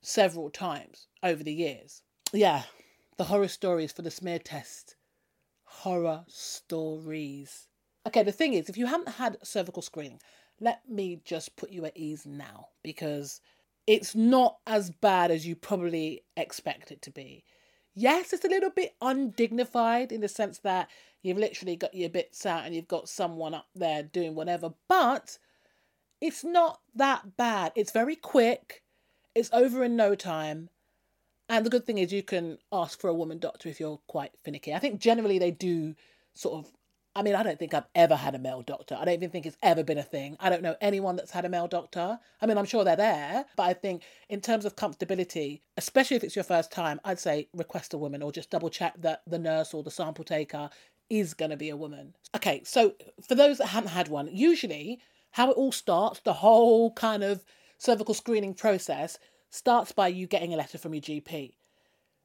several 0.02 0.50
times 0.50 1.06
over 1.22 1.42
the 1.42 1.52
years. 1.52 2.02
Yeah, 2.32 2.64
the 3.16 3.24
horror 3.24 3.48
stories 3.48 3.92
for 3.92 4.02
the 4.02 4.10
smear 4.10 4.40
test. 4.40 4.96
Horror 5.62 6.24
stories. 6.26 7.68
Okay, 8.08 8.24
the 8.24 8.32
thing 8.32 8.54
is, 8.54 8.68
if 8.68 8.76
you 8.76 8.86
haven't 8.86 9.10
had 9.10 9.38
cervical 9.42 9.82
screening, 9.82 10.20
let 10.60 10.88
me 10.88 11.20
just 11.24 11.54
put 11.54 11.70
you 11.70 11.84
at 11.84 11.96
ease 11.96 12.26
now 12.26 12.68
because 12.82 13.40
it's 13.86 14.16
not 14.16 14.56
as 14.66 14.90
bad 14.90 15.30
as 15.30 15.46
you 15.46 15.54
probably 15.54 16.24
expect 16.36 16.90
it 16.90 17.02
to 17.02 17.12
be. 17.12 17.44
Yes, 17.98 18.34
it's 18.34 18.44
a 18.44 18.48
little 18.48 18.68
bit 18.68 18.94
undignified 19.00 20.12
in 20.12 20.20
the 20.20 20.28
sense 20.28 20.58
that 20.58 20.90
you've 21.22 21.38
literally 21.38 21.76
got 21.76 21.94
your 21.94 22.10
bits 22.10 22.44
out 22.44 22.66
and 22.66 22.74
you've 22.74 22.86
got 22.86 23.08
someone 23.08 23.54
up 23.54 23.68
there 23.74 24.02
doing 24.02 24.34
whatever, 24.34 24.74
but 24.86 25.38
it's 26.20 26.44
not 26.44 26.80
that 26.94 27.38
bad. 27.38 27.72
It's 27.74 27.92
very 27.92 28.14
quick, 28.14 28.82
it's 29.34 29.48
over 29.50 29.82
in 29.82 29.96
no 29.96 30.14
time. 30.14 30.68
And 31.48 31.64
the 31.64 31.70
good 31.70 31.86
thing 31.86 31.96
is, 31.96 32.12
you 32.12 32.22
can 32.22 32.58
ask 32.70 33.00
for 33.00 33.08
a 33.08 33.14
woman 33.14 33.38
doctor 33.38 33.70
if 33.70 33.80
you're 33.80 34.00
quite 34.08 34.32
finicky. 34.44 34.74
I 34.74 34.78
think 34.78 35.00
generally 35.00 35.38
they 35.38 35.50
do 35.52 35.94
sort 36.34 36.66
of 36.66 36.72
I 37.16 37.22
mean, 37.22 37.34
I 37.34 37.42
don't 37.42 37.58
think 37.58 37.72
I've 37.72 37.86
ever 37.94 38.14
had 38.14 38.34
a 38.34 38.38
male 38.38 38.60
doctor. 38.60 38.94
I 38.94 39.06
don't 39.06 39.14
even 39.14 39.30
think 39.30 39.46
it's 39.46 39.56
ever 39.62 39.82
been 39.82 39.96
a 39.96 40.02
thing. 40.02 40.36
I 40.38 40.50
don't 40.50 40.62
know 40.62 40.76
anyone 40.82 41.16
that's 41.16 41.30
had 41.30 41.46
a 41.46 41.48
male 41.48 41.66
doctor. 41.66 42.18
I 42.42 42.46
mean, 42.46 42.58
I'm 42.58 42.66
sure 42.66 42.84
they're 42.84 42.94
there, 42.94 43.46
but 43.56 43.62
I 43.62 43.72
think 43.72 44.02
in 44.28 44.42
terms 44.42 44.66
of 44.66 44.76
comfortability, 44.76 45.62
especially 45.78 46.18
if 46.18 46.24
it's 46.24 46.36
your 46.36 46.44
first 46.44 46.70
time, 46.70 47.00
I'd 47.04 47.18
say 47.18 47.48
request 47.54 47.94
a 47.94 47.98
woman 47.98 48.22
or 48.22 48.32
just 48.32 48.50
double 48.50 48.68
check 48.68 48.92
that 48.98 49.22
the 49.26 49.38
nurse 49.38 49.72
or 49.72 49.82
the 49.82 49.90
sample 49.90 50.24
taker 50.24 50.68
is 51.08 51.32
going 51.32 51.50
to 51.50 51.56
be 51.56 51.70
a 51.70 51.76
woman. 51.76 52.14
Okay, 52.34 52.60
so 52.64 52.94
for 53.26 53.34
those 53.34 53.56
that 53.58 53.68
haven't 53.68 53.90
had 53.90 54.08
one, 54.08 54.28
usually 54.30 55.00
how 55.30 55.50
it 55.50 55.56
all 55.56 55.72
starts, 55.72 56.20
the 56.20 56.34
whole 56.34 56.92
kind 56.92 57.24
of 57.24 57.46
cervical 57.78 58.12
screening 58.12 58.52
process 58.52 59.18
starts 59.48 59.90
by 59.90 60.08
you 60.08 60.26
getting 60.26 60.52
a 60.52 60.56
letter 60.58 60.76
from 60.76 60.92
your 60.92 61.00
GP. 61.00 61.54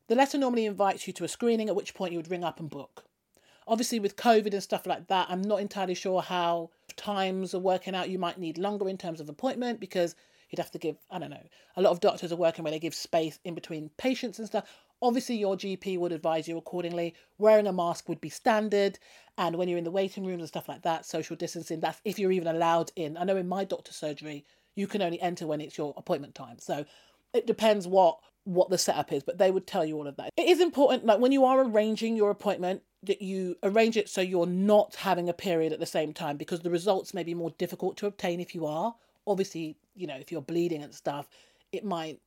The 0.10 0.16
letter 0.16 0.38
normally 0.38 0.66
invites 0.66 1.08
you 1.08 1.14
to 1.14 1.24
a 1.24 1.30
screening, 1.30 1.70
at 1.70 1.76
which 1.78 1.94
point 1.94 2.12
you 2.12 2.20
would 2.20 2.30
ring 2.30 2.44
up 2.44 2.60
and 2.60 2.70
book. 2.70 3.06
Obviously, 3.72 4.02
with 4.02 4.18
COVID 4.18 4.52
and 4.52 4.62
stuff 4.62 4.86
like 4.86 5.08
that, 5.08 5.28
I'm 5.30 5.42
not 5.42 5.62
entirely 5.62 5.94
sure 5.94 6.22
how 6.22 6.72
times 6.98 7.56
are 7.56 7.60
working 7.60 7.96
out. 7.96 8.10
You 8.10 8.20
might 8.20 8.38
need 8.38 8.58
longer 8.58 8.90
in 8.90 8.98
terms 8.98 9.22
of 9.22 9.30
appointment 9.30 9.80
because 9.80 10.14
you'd 10.50 10.60
have 10.60 10.72
to 10.72 10.78
give, 10.78 10.98
I 11.10 11.20
don't 11.20 11.30
know, 11.30 11.48
a 11.78 11.82
lot 11.82 11.92
of 11.92 12.02
doctors 12.02 12.34
are 12.34 12.36
working 12.36 12.66
where 12.66 12.72
they 12.72 12.80
give 12.80 12.94
space 12.94 13.40
in 13.46 13.56
between 13.56 13.90
patients 13.96 14.40
and 14.40 14.48
stuff. 14.50 14.66
Obviously, 15.02 15.38
your 15.38 15.56
GP 15.56 15.98
would 16.00 16.12
advise 16.12 16.50
you 16.50 16.58
accordingly. 16.58 17.16
Wearing 17.38 17.66
a 17.66 17.72
mask 17.72 18.10
would 18.10 18.20
be 18.20 18.28
standard. 18.28 19.00
And 19.38 19.56
when 19.56 19.70
you're 19.70 19.78
in 19.78 19.86
the 19.86 19.90
waiting 19.90 20.26
rooms 20.26 20.42
and 20.42 20.50
stuff 20.50 20.68
like 20.68 20.82
that, 20.82 21.06
social 21.06 21.38
distancing, 21.38 21.80
that's 21.80 22.02
if 22.04 22.20
you're 22.20 22.34
even 22.34 22.50
allowed 22.50 22.92
in. 22.98 23.16
I 23.16 23.24
know 23.24 23.38
in 23.38 23.48
my 23.48 23.64
doctor's 23.64 23.96
surgery, 23.96 24.44
you 24.76 24.86
can 24.86 25.02
only 25.02 25.22
enter 25.22 25.48
when 25.48 25.62
it's 25.62 25.78
your 25.78 25.94
appointment 25.96 26.36
time. 26.36 26.60
So 26.60 26.86
it 27.34 27.48
depends 27.48 27.88
what 27.88 28.20
what 28.44 28.70
the 28.70 28.78
setup 28.78 29.12
is, 29.12 29.24
but 29.24 29.38
they 29.38 29.52
would 29.52 29.68
tell 29.68 29.86
you 29.86 29.96
all 29.98 30.08
of 30.08 30.16
that. 30.16 30.32
It 30.36 30.48
is 30.48 30.60
important, 30.60 31.06
like 31.06 31.20
when 31.20 31.32
you 31.32 31.46
are 31.46 31.64
arranging 31.64 32.16
your 32.16 32.32
appointment, 32.32 32.82
that 33.04 33.22
you 33.22 33.56
arrange 33.64 33.98
it 33.98 34.10
so 34.10 34.22
you're 34.22 34.46
not 34.46 34.96
having 34.96 35.30
a 35.30 35.34
period 35.34 35.74
at 35.74 35.80
the 35.80 35.86
same 35.86 36.14
time 36.14 36.38
because 36.38 36.62
the 36.62 36.70
results 36.70 37.14
may 37.14 37.24
be 37.24 37.34
more 37.34 37.52
difficult 37.52 37.98
to 37.98 38.08
obtain 38.08 38.40
if 38.40 38.56
you 38.56 38.66
are. 38.66 38.96
Obviously, 39.28 39.78
you 39.96 40.08
know, 40.08 40.16
if 40.16 40.32
you're 40.32 40.42
bleeding 40.42 40.84
and 40.84 40.94
stuff, 40.94 41.28
it 41.72 41.84
might 41.86 42.20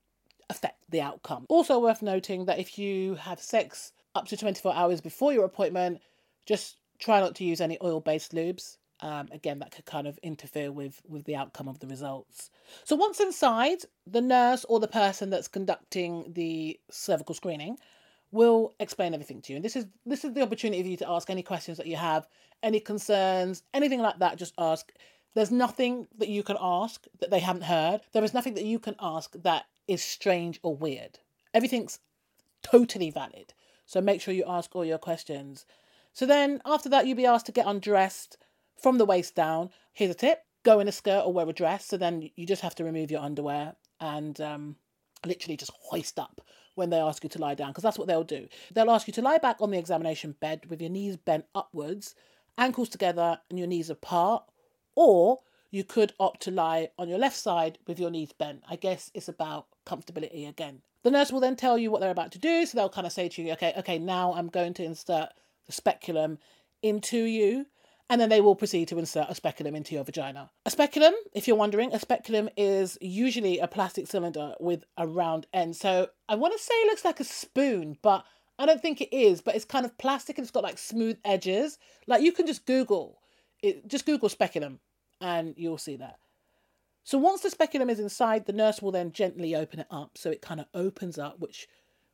affect 0.50 0.78
the 0.90 1.00
outcome. 1.00 1.46
Also, 1.49 1.78
worth 1.78 2.02
noting 2.02 2.44
that 2.46 2.58
if 2.58 2.78
you 2.78 3.14
have 3.16 3.40
sex 3.40 3.92
up 4.14 4.26
to 4.28 4.37
24 4.37 4.75
hours 4.75 5.00
before 5.00 5.32
your 5.32 5.44
appointment, 5.44 6.00
just 6.46 6.76
try 6.99 7.20
not 7.20 7.34
to 7.37 7.44
use 7.44 7.61
any 7.61 7.78
oil 7.82 8.00
based 8.00 8.32
lubes. 8.32 8.76
Um, 9.00 9.28
again, 9.32 9.58
that 9.58 9.72
could 9.72 9.86
kind 9.86 10.06
of 10.06 10.18
interfere 10.22 10.70
with, 10.70 11.02
with 11.06 11.24
the 11.24 11.34
outcome 11.34 11.68
of 11.68 11.80
the 11.80 11.86
results. 11.86 12.50
So, 12.84 12.94
once 12.94 13.20
inside, 13.20 13.78
the 14.06 14.20
nurse 14.20 14.64
or 14.68 14.78
the 14.78 14.88
person 14.88 15.30
that's 15.30 15.48
conducting 15.48 16.32
the 16.32 16.78
cervical 16.90 17.34
screening 17.34 17.76
will 18.30 18.74
explain 18.80 19.14
everything 19.14 19.40
to 19.42 19.52
you. 19.52 19.56
And 19.56 19.64
this 19.64 19.76
is 19.76 19.86
this 20.04 20.24
is 20.24 20.32
the 20.32 20.42
opportunity 20.42 20.82
for 20.82 20.88
you 20.88 20.96
to 20.98 21.08
ask 21.08 21.30
any 21.30 21.42
questions 21.42 21.78
that 21.78 21.86
you 21.86 21.96
have, 21.96 22.26
any 22.62 22.80
concerns, 22.80 23.62
anything 23.72 24.00
like 24.00 24.18
that. 24.18 24.38
Just 24.38 24.54
ask. 24.58 24.92
There's 25.34 25.50
nothing 25.50 26.06
that 26.18 26.28
you 26.28 26.44
can 26.44 26.56
ask 26.60 27.06
that 27.18 27.30
they 27.30 27.40
haven't 27.40 27.64
heard. 27.64 28.02
There 28.12 28.22
is 28.22 28.34
nothing 28.34 28.54
that 28.54 28.64
you 28.64 28.78
can 28.78 28.94
ask 29.00 29.32
that 29.42 29.64
is 29.88 30.02
strange 30.02 30.60
or 30.62 30.76
weird. 30.76 31.18
Everything's 31.52 31.98
totally 32.62 33.10
valid. 33.10 33.52
So 33.86 34.00
make 34.00 34.20
sure 34.20 34.32
you 34.32 34.44
ask 34.46 34.74
all 34.74 34.84
your 34.84 34.98
questions. 34.98 35.66
So 36.12 36.26
then 36.26 36.62
after 36.64 36.88
that, 36.88 37.06
you'll 37.06 37.16
be 37.16 37.26
asked 37.26 37.46
to 37.46 37.52
get 37.52 37.66
undressed 37.66 38.36
from 38.76 38.99
the 38.99 39.04
waist 39.04 39.35
down. 39.35 39.71
Here's 39.93 40.11
a 40.11 40.14
tip: 40.14 40.45
go 40.64 40.81
in 40.81 40.88
a 40.88 40.93
skirt 40.93 41.23
or 41.25 41.33
wear 41.33 41.49
a 41.49 41.52
dress. 41.52 41.87
So 41.87 41.97
then 41.97 42.31
you 42.37 42.47
just 42.47 42.62
have 42.62 42.75
to 42.76 42.85
remove 42.85 43.11
your 43.11 43.21
underwear 43.21 43.75
and 44.00 44.40
um, 44.40 44.76
literally 45.25 45.57
just 45.57 45.73
hoist 45.81 46.19
up 46.19 46.40
when 46.75 46.90
they 46.90 46.99
ask 46.99 47.23
you 47.23 47.31
to 47.31 47.38
lie 47.38 47.54
down, 47.54 47.71
because 47.71 47.85
that's 47.85 47.99
what 47.99 48.09
they'll 48.09 48.25
do. 48.25 48.49
They'll 48.73 48.90
ask 48.90 49.07
you 49.07 49.12
to 49.14 49.23
lie 49.23 49.38
back 49.38 49.59
on 49.61 49.71
the 49.71 49.78
examination 49.78 50.35
bed 50.40 50.66
with 50.69 50.81
your 50.81 50.90
knees 50.90 51.16
bent 51.16 51.45
upwards, 51.54 52.16
ankles 52.59 52.88
together, 52.88 53.38
and 53.49 53.59
your 53.59 53.69
knees 53.69 53.90
apart, 53.90 54.43
or 54.97 55.38
you 55.71 55.85
could 55.85 56.12
opt 56.19 56.43
to 56.43 56.50
lie 56.50 56.88
on 56.99 57.09
your 57.09 57.19
left 57.19 57.37
side 57.37 57.78
with 57.87 58.00
your 58.00 58.11
knees 58.11 58.33
bent. 58.33 58.64
I 58.69 58.75
guess 58.75 59.11
it's 59.14 59.28
about 59.28 59.66
comfortability 59.87 60.49
again. 60.49 60.83
The 61.04 61.12
nurse 61.12 61.31
will 61.31 61.40
then 61.40 61.54
tell 61.54 61.78
you 61.78 61.90
what 61.90 62.00
they're 62.00 62.11
about 62.11 62.33
to 62.33 62.38
do, 62.38 62.66
so 62.66 62.76
they'll 62.76 62.88
kind 62.88 63.07
of 63.07 63.12
say 63.12 63.28
to 63.28 63.43
you, 63.43 63.52
okay, 63.52 63.73
okay, 63.78 63.99
now 63.99 64.35
I'm 64.35 64.49
going 64.49 64.75
to 64.75 64.85
insert 64.85 65.28
the 65.66 65.73
speculum 65.73 66.38
into 66.83 67.19
you 67.19 67.66
and 68.11 68.20
then 68.20 68.28
they 68.28 68.40
will 68.40 68.54
proceed 68.54 68.88
to 68.88 68.99
insert 68.99 69.30
a 69.30 69.34
speculum 69.34 69.75
into 69.75 69.94
your 69.94 70.04
vagina. 70.04 70.50
A 70.66 70.70
speculum, 70.70 71.14
if 71.32 71.49
you're 71.49 71.56
wondering, 71.56 71.92
a 71.92 71.99
speculum 71.99 72.49
is 72.56 72.99
usually 73.00 73.58
a 73.58 73.66
plastic 73.66 74.06
cylinder 74.06 74.54
with 74.61 74.84
a 74.96 75.06
round 75.06 75.46
end. 75.52 75.76
So 75.76 76.08
I 76.28 76.34
want 76.34 76.52
to 76.52 76.62
say 76.62 76.75
it 76.75 76.87
looks 76.87 77.04
like 77.04 77.20
a 77.20 77.25
spoon, 77.25 77.96
but 78.02 78.25
I 78.58 78.66
don't 78.66 78.82
think 78.82 79.00
it 79.00 79.14
is. 79.14 79.40
But 79.40 79.56
it's 79.56 79.64
kind 79.64 79.87
of 79.87 79.96
plastic 79.96 80.37
and 80.37 80.44
it's 80.44 80.52
got 80.52 80.62
like 80.62 80.78
smooth 80.78 81.16
edges. 81.25 81.78
Like 82.06 82.23
you 82.23 82.32
can 82.32 82.46
just 82.46 82.66
Google 82.66 83.18
it, 83.62 83.88
just 83.88 84.06
Google 84.06 84.28
speculum, 84.28 84.80
and 85.20 85.54
you'll 85.56 85.78
see 85.78 85.96
that. 85.96 86.18
So 87.02 87.18
once 87.18 87.40
the 87.40 87.50
speculum 87.50 87.90
is 87.90 88.00
inside, 88.00 88.46
the 88.46 88.52
nurse 88.52 88.80
will 88.80 88.92
then 88.92 89.12
gently 89.12 89.54
open 89.54 89.80
it 89.80 89.87
up, 89.90 90.16
so 90.16 90.30
it 90.30 90.42
kind 90.42 90.61
of 90.61 90.66
opens 90.75 91.18
up, 91.18 91.38
which 91.38 91.68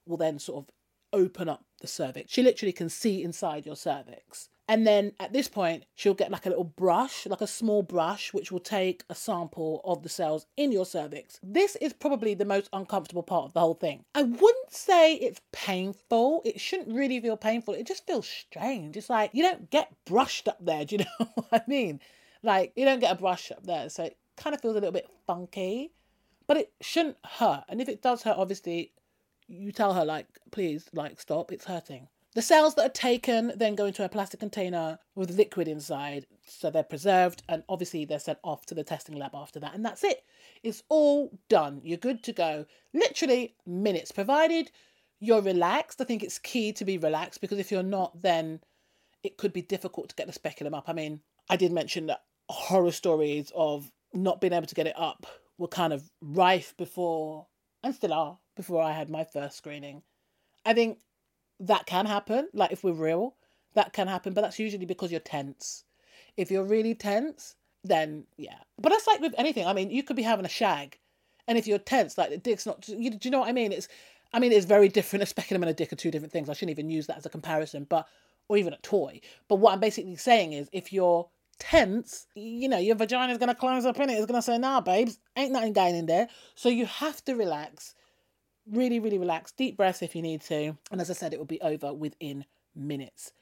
will 0.06 0.16
then 0.16 0.38
sort 0.38 0.64
of 0.64 0.74
open 1.12 1.48
up 1.48 1.64
the 1.80 1.86
cervix. 1.86 2.32
She 2.32 2.42
literally 2.42 2.72
can 2.72 2.88
see 2.88 3.22
inside 3.22 3.66
your 3.66 3.76
cervix. 3.76 4.48
And 4.70 4.86
then 4.86 5.14
at 5.18 5.32
this 5.32 5.48
point, 5.48 5.84
she'll 5.96 6.14
get 6.14 6.30
like 6.30 6.46
a 6.46 6.48
little 6.48 6.62
brush, 6.62 7.26
like 7.26 7.40
a 7.40 7.46
small 7.48 7.82
brush, 7.82 8.32
which 8.32 8.52
will 8.52 8.60
take 8.60 9.02
a 9.10 9.16
sample 9.16 9.80
of 9.84 10.04
the 10.04 10.08
cells 10.08 10.46
in 10.56 10.70
your 10.70 10.86
cervix. 10.86 11.40
This 11.42 11.74
is 11.80 11.92
probably 11.92 12.34
the 12.34 12.44
most 12.44 12.68
uncomfortable 12.72 13.24
part 13.24 13.46
of 13.46 13.52
the 13.52 13.58
whole 13.58 13.74
thing. 13.74 14.04
I 14.14 14.22
wouldn't 14.22 14.70
say 14.70 15.14
it's 15.14 15.40
painful. 15.50 16.42
It 16.44 16.60
shouldn't 16.60 16.96
really 16.96 17.18
feel 17.18 17.36
painful. 17.36 17.74
It 17.74 17.88
just 17.88 18.06
feels 18.06 18.28
strange. 18.28 18.96
It's 18.96 19.10
like 19.10 19.30
you 19.32 19.42
don't 19.42 19.70
get 19.70 19.92
brushed 20.04 20.46
up 20.46 20.64
there. 20.64 20.84
Do 20.86 20.94
you 20.94 21.04
know 21.04 21.26
what 21.34 21.48
I 21.50 21.62
mean? 21.66 21.98
Like 22.44 22.70
you 22.76 22.84
don't 22.84 23.00
get 23.00 23.10
a 23.10 23.18
brush 23.18 23.50
up 23.50 23.66
there. 23.66 23.88
So 23.88 24.04
it 24.04 24.18
kind 24.36 24.54
of 24.54 24.60
feels 24.60 24.76
a 24.76 24.78
little 24.78 24.92
bit 24.92 25.10
funky, 25.26 25.90
but 26.46 26.56
it 26.56 26.72
shouldn't 26.80 27.16
hurt. 27.24 27.64
And 27.68 27.80
if 27.80 27.88
it 27.88 28.02
does 28.02 28.22
hurt, 28.22 28.36
obviously, 28.38 28.92
you 29.48 29.72
tell 29.72 29.94
her, 29.94 30.04
like, 30.04 30.28
please, 30.52 30.88
like, 30.92 31.20
stop, 31.20 31.50
it's 31.50 31.64
hurting. 31.64 32.06
The 32.34 32.42
cells 32.42 32.76
that 32.76 32.86
are 32.86 32.90
taken 32.90 33.52
then 33.56 33.74
go 33.74 33.86
into 33.86 34.04
a 34.04 34.08
plastic 34.08 34.38
container 34.38 35.00
with 35.16 35.36
liquid 35.36 35.66
inside, 35.66 36.26
so 36.46 36.70
they're 36.70 36.84
preserved, 36.84 37.42
and 37.48 37.64
obviously 37.68 38.04
they're 38.04 38.20
sent 38.20 38.38
off 38.44 38.66
to 38.66 38.74
the 38.74 38.84
testing 38.84 39.16
lab 39.16 39.34
after 39.34 39.58
that, 39.60 39.74
and 39.74 39.84
that's 39.84 40.04
it. 40.04 40.24
It's 40.62 40.84
all 40.88 41.36
done. 41.48 41.80
You're 41.82 41.98
good 41.98 42.22
to 42.24 42.32
go. 42.32 42.66
Literally 42.94 43.56
minutes, 43.66 44.12
provided 44.12 44.70
you're 45.20 45.42
relaxed. 45.42 46.00
I 46.00 46.04
think 46.04 46.22
it's 46.22 46.38
key 46.38 46.72
to 46.72 46.84
be 46.84 46.98
relaxed 46.98 47.40
because 47.40 47.58
if 47.58 47.70
you're 47.70 47.82
not, 47.82 48.22
then 48.22 48.60
it 49.22 49.36
could 49.36 49.52
be 49.52 49.62
difficult 49.62 50.08
to 50.08 50.14
get 50.14 50.26
the 50.26 50.32
speculum 50.32 50.72
up. 50.72 50.88
I 50.88 50.94
mean, 50.94 51.20
I 51.48 51.56
did 51.56 51.72
mention 51.72 52.06
that 52.06 52.22
horror 52.48 52.90
stories 52.90 53.52
of 53.54 53.90
not 54.14 54.40
being 54.40 54.52
able 54.52 54.66
to 54.66 54.74
get 54.74 54.86
it 54.86 54.98
up 54.98 55.26
were 55.58 55.68
kind 55.68 55.92
of 55.92 56.10
rife 56.22 56.74
before, 56.78 57.46
and 57.82 57.94
still 57.94 58.14
are, 58.14 58.38
before 58.56 58.82
I 58.82 58.92
had 58.92 59.10
my 59.10 59.24
first 59.24 59.58
screening. 59.58 60.02
I 60.64 60.72
think 60.72 60.98
that 61.60 61.86
can 61.86 62.06
happen. 62.06 62.48
Like 62.52 62.72
if 62.72 62.82
we're 62.82 62.92
real, 62.92 63.34
that 63.74 63.92
can 63.92 64.08
happen, 64.08 64.32
but 64.32 64.40
that's 64.40 64.58
usually 64.58 64.86
because 64.86 65.10
you're 65.10 65.20
tense. 65.20 65.84
If 66.36 66.50
you're 66.50 66.64
really 66.64 66.94
tense, 66.94 67.54
then 67.84 68.24
yeah. 68.36 68.58
But 68.80 68.90
that's 68.90 69.06
like 69.06 69.20
with 69.20 69.34
anything. 69.38 69.66
I 69.66 69.72
mean, 69.72 69.90
you 69.90 70.02
could 70.02 70.16
be 70.16 70.22
having 70.22 70.46
a 70.46 70.48
shag, 70.48 70.98
and 71.46 71.58
if 71.58 71.66
you're 71.66 71.78
tense, 71.78 72.18
like 72.18 72.30
the 72.30 72.38
dick's 72.38 72.66
not. 72.66 72.88
You, 72.88 73.10
do 73.10 73.18
you 73.22 73.30
know 73.30 73.40
what 73.40 73.48
I 73.48 73.52
mean? 73.52 73.72
It's. 73.72 73.88
I 74.32 74.38
mean, 74.38 74.52
it's 74.52 74.66
very 74.66 74.88
different. 74.88 75.24
A 75.24 75.26
speculum 75.26 75.64
and 75.64 75.70
a 75.70 75.74
dick 75.74 75.92
are 75.92 75.96
two 75.96 76.12
different 76.12 76.32
things. 76.32 76.48
I 76.48 76.52
shouldn't 76.52 76.70
even 76.70 76.88
use 76.88 77.08
that 77.08 77.16
as 77.16 77.26
a 77.26 77.30
comparison, 77.30 77.84
but 77.88 78.06
or 78.48 78.56
even 78.56 78.72
a 78.72 78.78
toy. 78.78 79.20
But 79.48 79.56
what 79.56 79.72
I'm 79.72 79.80
basically 79.80 80.16
saying 80.16 80.52
is, 80.52 80.68
if 80.72 80.92
you're 80.92 81.28
tense, 81.58 82.26
you 82.34 82.68
know, 82.68 82.78
your 82.78 82.96
vagina 82.96 83.32
is 83.32 83.38
gonna 83.38 83.54
close 83.54 83.84
up 83.84 83.98
in 83.98 84.08
it. 84.08 84.14
It's 84.14 84.26
gonna 84.26 84.42
say, 84.42 84.58
"Nah, 84.58 84.80
babes, 84.80 85.18
ain't 85.36 85.52
nothing 85.52 85.72
going 85.72 85.94
in 85.94 86.06
there." 86.06 86.28
So 86.54 86.68
you 86.68 86.86
have 86.86 87.24
to 87.26 87.34
relax 87.34 87.94
really, 88.66 89.00
really 89.00 89.18
relax. 89.18 89.52
Deep 89.52 89.76
breaths 89.76 90.02
if 90.02 90.14
you 90.14 90.22
need 90.22 90.40
to. 90.42 90.76
And 90.90 91.00
as 91.00 91.10
I 91.10 91.14
said, 91.14 91.32
it 91.32 91.38
will 91.38 91.46
be 91.46 91.60
over 91.60 91.92
within 91.92 92.44
minutes. 92.74 93.32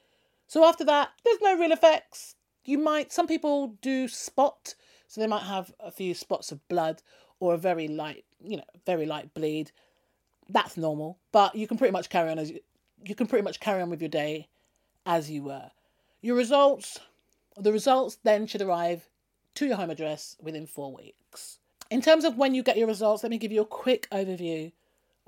So 0.47 0.65
after 0.65 0.85
that, 0.85 1.11
there's 1.25 1.41
no 1.41 1.59
real 1.59 1.73
effects. 1.73 2.35
You 2.65 2.79
might, 2.79 3.13
some 3.13 3.27
people 3.27 3.77
do 3.81 4.09
spot, 4.09 4.75
so 5.07 5.21
they 5.21 5.27
might 5.27 5.43
have 5.43 5.73
a 5.81 5.91
few 5.91 6.15
spots 6.15 6.53
of 6.53 6.67
blood 6.69 7.03
or 7.41 7.55
a 7.55 7.59
very 7.59 7.89
light, 7.89 8.25
you 8.43 8.57
know, 8.57 8.65
very 8.85 9.07
light 9.07 9.33
bleed. 9.35 9.71
That's 10.49 10.77
normal, 10.77 11.19
but 11.33 11.55
you 11.55 11.67
can 11.67 11.79
pretty 11.79 11.93
much 11.93 12.09
carry 12.09 12.31
on 12.31 12.39
as 12.39 12.51
you, 12.51 12.61
you 13.05 13.15
can 13.15 13.27
pretty 13.27 13.45
much 13.45 13.61
carry 13.61 13.83
on 13.83 13.91
with 13.91 14.01
your 14.01 14.09
day 14.09 14.49
as 15.07 15.31
you 15.31 15.43
were. 15.43 15.71
Your 16.21 16.37
results, 16.37 16.99
the 17.57 17.73
results 17.73 18.19
then 18.25 18.47
should 18.47 18.63
arrive 18.63 19.09
to 19.55 19.67
your 19.67 19.77
home 19.77 19.91
address 19.91 20.37
within 20.41 20.67
four 20.67 20.95
weeks. 20.95 21.59
In 21.91 22.03
terms 22.03 22.25
of 22.25 22.37
when 22.37 22.55
you 22.55 22.63
get 22.63 22.77
your 22.77 22.87
results, 22.87 23.23
let 23.23 23.31
me 23.31 23.39
give 23.39 23.53
you 23.53 23.63
a 23.63 23.67
quick 23.67 24.09
overview 24.11 24.73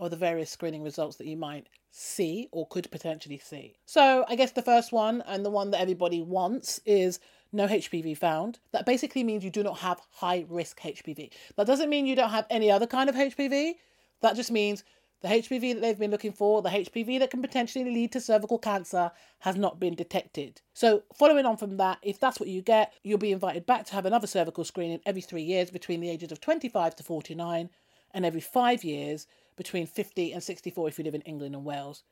of 0.00 0.10
the 0.10 0.16
various 0.16 0.50
screening 0.50 0.82
results 0.82 1.16
that 1.16 1.26
you 1.26 1.36
might 1.36 1.68
see 1.90 2.48
or 2.52 2.66
could 2.68 2.90
potentially 2.90 3.38
see. 3.38 3.76
So, 3.86 4.24
I 4.28 4.36
guess 4.36 4.52
the 4.52 4.62
first 4.62 4.92
one 4.92 5.22
and 5.26 5.44
the 5.44 5.50
one 5.50 5.70
that 5.70 5.80
everybody 5.80 6.22
wants 6.22 6.80
is 6.86 7.20
no 7.52 7.66
HPV 7.66 8.16
found. 8.16 8.58
That 8.72 8.86
basically 8.86 9.24
means 9.24 9.44
you 9.44 9.50
do 9.50 9.62
not 9.62 9.78
have 9.78 10.00
high 10.10 10.46
risk 10.48 10.80
HPV. 10.80 11.32
That 11.56 11.66
doesn't 11.66 11.90
mean 11.90 12.06
you 12.06 12.16
don't 12.16 12.30
have 12.30 12.46
any 12.48 12.70
other 12.70 12.86
kind 12.86 13.08
of 13.08 13.16
HPV. 13.16 13.74
That 14.22 14.36
just 14.36 14.50
means 14.50 14.84
the 15.22 15.28
HPV 15.28 15.74
that 15.74 15.80
they've 15.80 15.98
been 15.98 16.10
looking 16.10 16.32
for, 16.32 16.62
the 16.62 16.70
HPV 16.70 17.18
that 17.18 17.30
can 17.30 17.42
potentially 17.42 17.84
lead 17.84 18.12
to 18.12 18.20
cervical 18.20 18.58
cancer, 18.58 19.10
has 19.40 19.56
not 19.56 19.78
been 19.78 19.94
detected. 19.94 20.62
So, 20.72 21.02
following 21.14 21.44
on 21.44 21.56
from 21.56 21.76
that, 21.76 21.98
if 22.02 22.18
that's 22.18 22.40
what 22.40 22.48
you 22.48 22.62
get, 22.62 22.94
you'll 23.02 23.18
be 23.18 23.32
invited 23.32 23.66
back 23.66 23.84
to 23.86 23.94
have 23.94 24.06
another 24.06 24.26
cervical 24.26 24.64
screening 24.64 25.00
every 25.04 25.20
three 25.20 25.42
years 25.42 25.70
between 25.70 26.00
the 26.00 26.08
ages 26.08 26.32
of 26.32 26.40
25 26.40 26.96
to 26.96 27.02
49 27.02 27.68
and 28.12 28.24
every 28.24 28.40
five 28.40 28.82
years 28.82 29.26
between 29.60 29.86
50 29.86 30.32
and 30.32 30.42
64 30.42 30.88
if 30.88 30.98
you 30.98 31.04
live 31.04 31.14
in 31.14 31.20
England 31.20 31.54
and 31.54 31.66
Wales. 31.66 32.02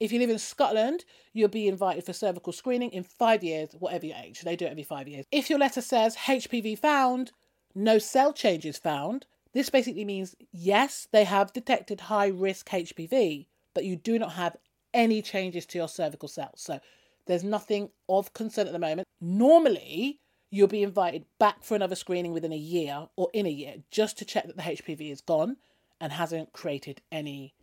If 0.00 0.10
you 0.10 0.18
live 0.18 0.28
in 0.28 0.40
Scotland, 0.40 1.04
you'll 1.32 1.48
be 1.48 1.68
invited 1.68 2.02
for 2.02 2.12
cervical 2.12 2.52
screening 2.52 2.90
in 2.90 3.04
five 3.04 3.44
years, 3.44 3.76
whatever 3.78 4.06
your 4.06 4.16
age. 4.16 4.40
They 4.40 4.56
do 4.56 4.64
it 4.64 4.72
every 4.72 4.82
five 4.82 5.06
years. 5.06 5.24
If 5.30 5.48
your 5.48 5.60
letter 5.60 5.82
says 5.82 6.16
HPV 6.16 6.76
found, 6.76 7.30
no 7.76 7.98
cell 7.98 8.32
changes 8.32 8.76
found, 8.76 9.26
this 9.52 9.70
basically 9.70 10.04
means 10.04 10.34
yes, 10.50 11.06
they 11.12 11.22
have 11.22 11.52
detected 11.52 12.00
high 12.00 12.26
risk 12.26 12.68
HPV, 12.68 13.46
but 13.72 13.84
you 13.84 13.94
do 13.94 14.18
not 14.18 14.32
have 14.32 14.56
any 14.92 15.22
changes 15.22 15.66
to 15.66 15.78
your 15.78 15.86
cervical 15.86 16.28
cells. 16.28 16.60
So 16.60 16.80
there's 17.28 17.44
nothing 17.44 17.90
of 18.08 18.32
concern 18.32 18.66
at 18.66 18.72
the 18.72 18.80
moment. 18.80 19.06
Normally, 19.20 20.18
you'll 20.50 20.66
be 20.66 20.82
invited 20.82 21.24
back 21.38 21.62
for 21.62 21.76
another 21.76 21.94
screening 21.94 22.32
within 22.32 22.52
a 22.52 22.56
year 22.56 23.06
or 23.14 23.30
in 23.32 23.46
a 23.46 23.50
year 23.50 23.76
just 23.92 24.18
to 24.18 24.24
check 24.24 24.48
that 24.48 24.56
the 24.56 24.62
HPV 24.64 25.12
is 25.12 25.20
gone 25.20 25.56
and 26.00 26.12
hasn't 26.12 26.52
created 26.52 27.02
any 27.12 27.54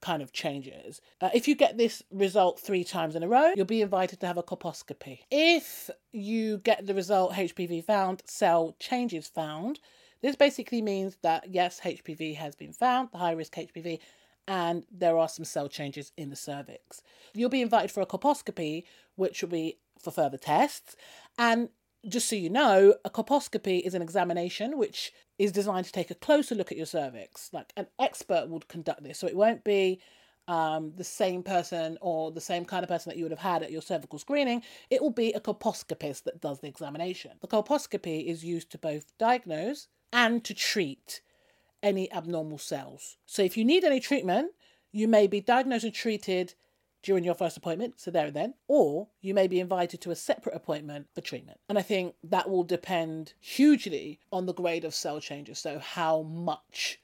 kind 0.00 0.22
of 0.22 0.32
changes. 0.32 1.00
Uh, 1.20 1.30
if 1.34 1.48
you 1.48 1.54
get 1.54 1.76
this 1.76 2.02
result 2.10 2.60
three 2.60 2.84
times 2.84 3.16
in 3.16 3.22
a 3.22 3.28
row, 3.28 3.52
you'll 3.56 3.64
be 3.64 3.82
invited 3.82 4.20
to 4.20 4.26
have 4.26 4.38
a 4.38 4.42
colposcopy. 4.42 5.20
If 5.30 5.90
you 6.12 6.58
get 6.58 6.86
the 6.86 6.94
result 6.94 7.32
HPV 7.32 7.84
found, 7.84 8.22
cell 8.26 8.76
changes 8.78 9.26
found, 9.26 9.80
this 10.22 10.36
basically 10.36 10.82
means 10.82 11.16
that 11.22 11.48
yes, 11.50 11.80
HPV 11.80 12.36
has 12.36 12.54
been 12.54 12.72
found, 12.72 13.10
the 13.12 13.18
high 13.18 13.32
risk 13.32 13.54
HPV, 13.54 13.98
and 14.48 14.84
there 14.90 15.18
are 15.18 15.28
some 15.28 15.44
cell 15.44 15.68
changes 15.68 16.12
in 16.16 16.30
the 16.30 16.36
cervix. 16.36 17.02
You'll 17.34 17.50
be 17.50 17.62
invited 17.62 17.90
for 17.90 18.00
a 18.00 18.06
colposcopy, 18.06 18.84
which 19.16 19.42
will 19.42 19.48
be 19.48 19.78
for 19.98 20.10
further 20.10 20.38
tests. 20.38 20.96
And 21.36 21.70
just 22.08 22.28
so 22.28 22.36
you 22.36 22.50
know, 22.50 22.94
a 23.04 23.10
colposcopy 23.10 23.80
is 23.80 23.94
an 23.94 24.02
examination 24.02 24.78
which 24.78 25.12
is 25.38 25.52
designed 25.52 25.86
to 25.86 25.92
take 25.92 26.10
a 26.10 26.14
closer 26.14 26.54
look 26.54 26.70
at 26.70 26.78
your 26.78 26.86
cervix. 26.86 27.50
Like 27.52 27.72
an 27.76 27.86
expert 27.98 28.48
would 28.48 28.68
conduct 28.68 29.02
this, 29.02 29.18
so 29.18 29.26
it 29.26 29.36
won't 29.36 29.64
be 29.64 30.00
um, 30.48 30.92
the 30.96 31.04
same 31.04 31.42
person 31.42 31.98
or 32.00 32.30
the 32.30 32.40
same 32.40 32.64
kind 32.64 32.82
of 32.82 32.88
person 32.88 33.10
that 33.10 33.16
you 33.16 33.24
would 33.24 33.32
have 33.32 33.40
had 33.40 33.62
at 33.62 33.72
your 33.72 33.82
cervical 33.82 34.18
screening. 34.18 34.62
It 34.90 35.02
will 35.02 35.10
be 35.10 35.32
a 35.32 35.40
colposcopist 35.40 36.24
that 36.24 36.40
does 36.40 36.60
the 36.60 36.68
examination. 36.68 37.32
The 37.40 37.48
colposcopy 37.48 38.26
is 38.26 38.44
used 38.44 38.70
to 38.70 38.78
both 38.78 39.16
diagnose 39.18 39.88
and 40.12 40.44
to 40.44 40.54
treat 40.54 41.20
any 41.82 42.10
abnormal 42.12 42.58
cells. 42.58 43.16
So 43.26 43.42
if 43.42 43.56
you 43.56 43.64
need 43.64 43.84
any 43.84 44.00
treatment, 44.00 44.52
you 44.92 45.08
may 45.08 45.26
be 45.26 45.40
diagnosed 45.40 45.84
and 45.84 45.94
treated 45.94 46.54
during 47.06 47.22
your 47.22 47.34
first 47.34 47.56
appointment, 47.56 48.00
so 48.00 48.10
there 48.10 48.26
and 48.26 48.34
then, 48.34 48.54
or 48.66 49.06
you 49.20 49.32
may 49.32 49.46
be 49.46 49.60
invited 49.60 50.00
to 50.00 50.10
a 50.10 50.16
separate 50.16 50.56
appointment 50.56 51.06
for 51.14 51.20
treatment. 51.20 51.60
And 51.68 51.78
I 51.78 51.82
think 51.82 52.16
that 52.24 52.50
will 52.50 52.64
depend 52.64 53.32
hugely 53.38 54.18
on 54.32 54.46
the 54.46 54.52
grade 54.52 54.84
of 54.84 54.92
cell 54.92 55.20
changes, 55.20 55.60
so 55.60 55.78
how 55.78 56.22
much 56.22 56.98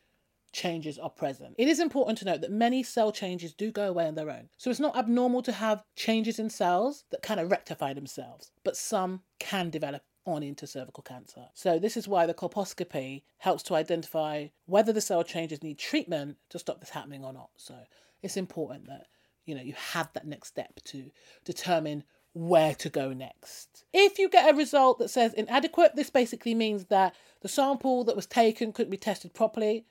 changes 0.52 0.98
are 0.98 1.08
present. 1.08 1.54
It 1.56 1.68
is 1.68 1.78
important 1.78 2.18
to 2.18 2.24
note 2.24 2.40
that 2.40 2.50
many 2.50 2.82
cell 2.82 3.12
changes 3.12 3.54
do 3.54 3.70
go 3.70 3.88
away 3.88 4.08
on 4.08 4.16
their 4.16 4.28
own. 4.28 4.48
So 4.58 4.70
it's 4.70 4.80
not 4.80 4.96
abnormal 4.96 5.40
to 5.42 5.52
have 5.52 5.84
changes 5.94 6.40
in 6.40 6.50
cells 6.50 7.04
that 7.12 7.22
kind 7.22 7.38
of 7.38 7.48
rectify 7.48 7.94
themselves, 7.94 8.50
but 8.64 8.76
some 8.76 9.22
can 9.38 9.70
develop 9.70 10.02
on 10.26 10.42
into 10.42 10.66
cervical 10.66 11.04
cancer. 11.04 11.46
So, 11.54 11.78
this 11.78 11.96
is 11.96 12.08
why 12.08 12.26
the 12.26 12.34
colposcopy 12.34 13.22
helps 13.38 13.62
to 13.64 13.74
identify 13.74 14.48
whether 14.66 14.92
the 14.92 15.00
cell 15.00 15.24
changes 15.24 15.62
need 15.62 15.78
treatment 15.78 16.38
to 16.50 16.58
stop 16.58 16.80
this 16.80 16.90
happening 16.90 17.24
or 17.24 17.32
not. 17.32 17.50
So, 17.56 17.74
it's 18.22 18.36
important 18.36 18.86
that 18.86 19.06
you 19.44 19.54
know 19.54 19.62
you 19.62 19.74
have 19.92 20.12
that 20.14 20.26
next 20.26 20.48
step 20.48 20.80
to 20.84 21.10
determine 21.44 22.04
where 22.34 22.74
to 22.74 22.88
go 22.88 23.12
next. 23.12 23.84
If 23.92 24.18
you 24.18 24.28
get 24.28 24.52
a 24.52 24.56
result 24.56 24.98
that 24.98 25.10
says 25.10 25.34
inadequate, 25.34 25.96
this 25.96 26.10
basically 26.10 26.54
means 26.54 26.86
that 26.86 27.14
the 27.42 27.48
sample 27.48 28.04
that 28.04 28.16
was 28.16 28.26
taken 28.26 28.72
couldn't 28.72 28.90
be 28.90 28.96
tested 28.96 29.34
properly. 29.34 29.84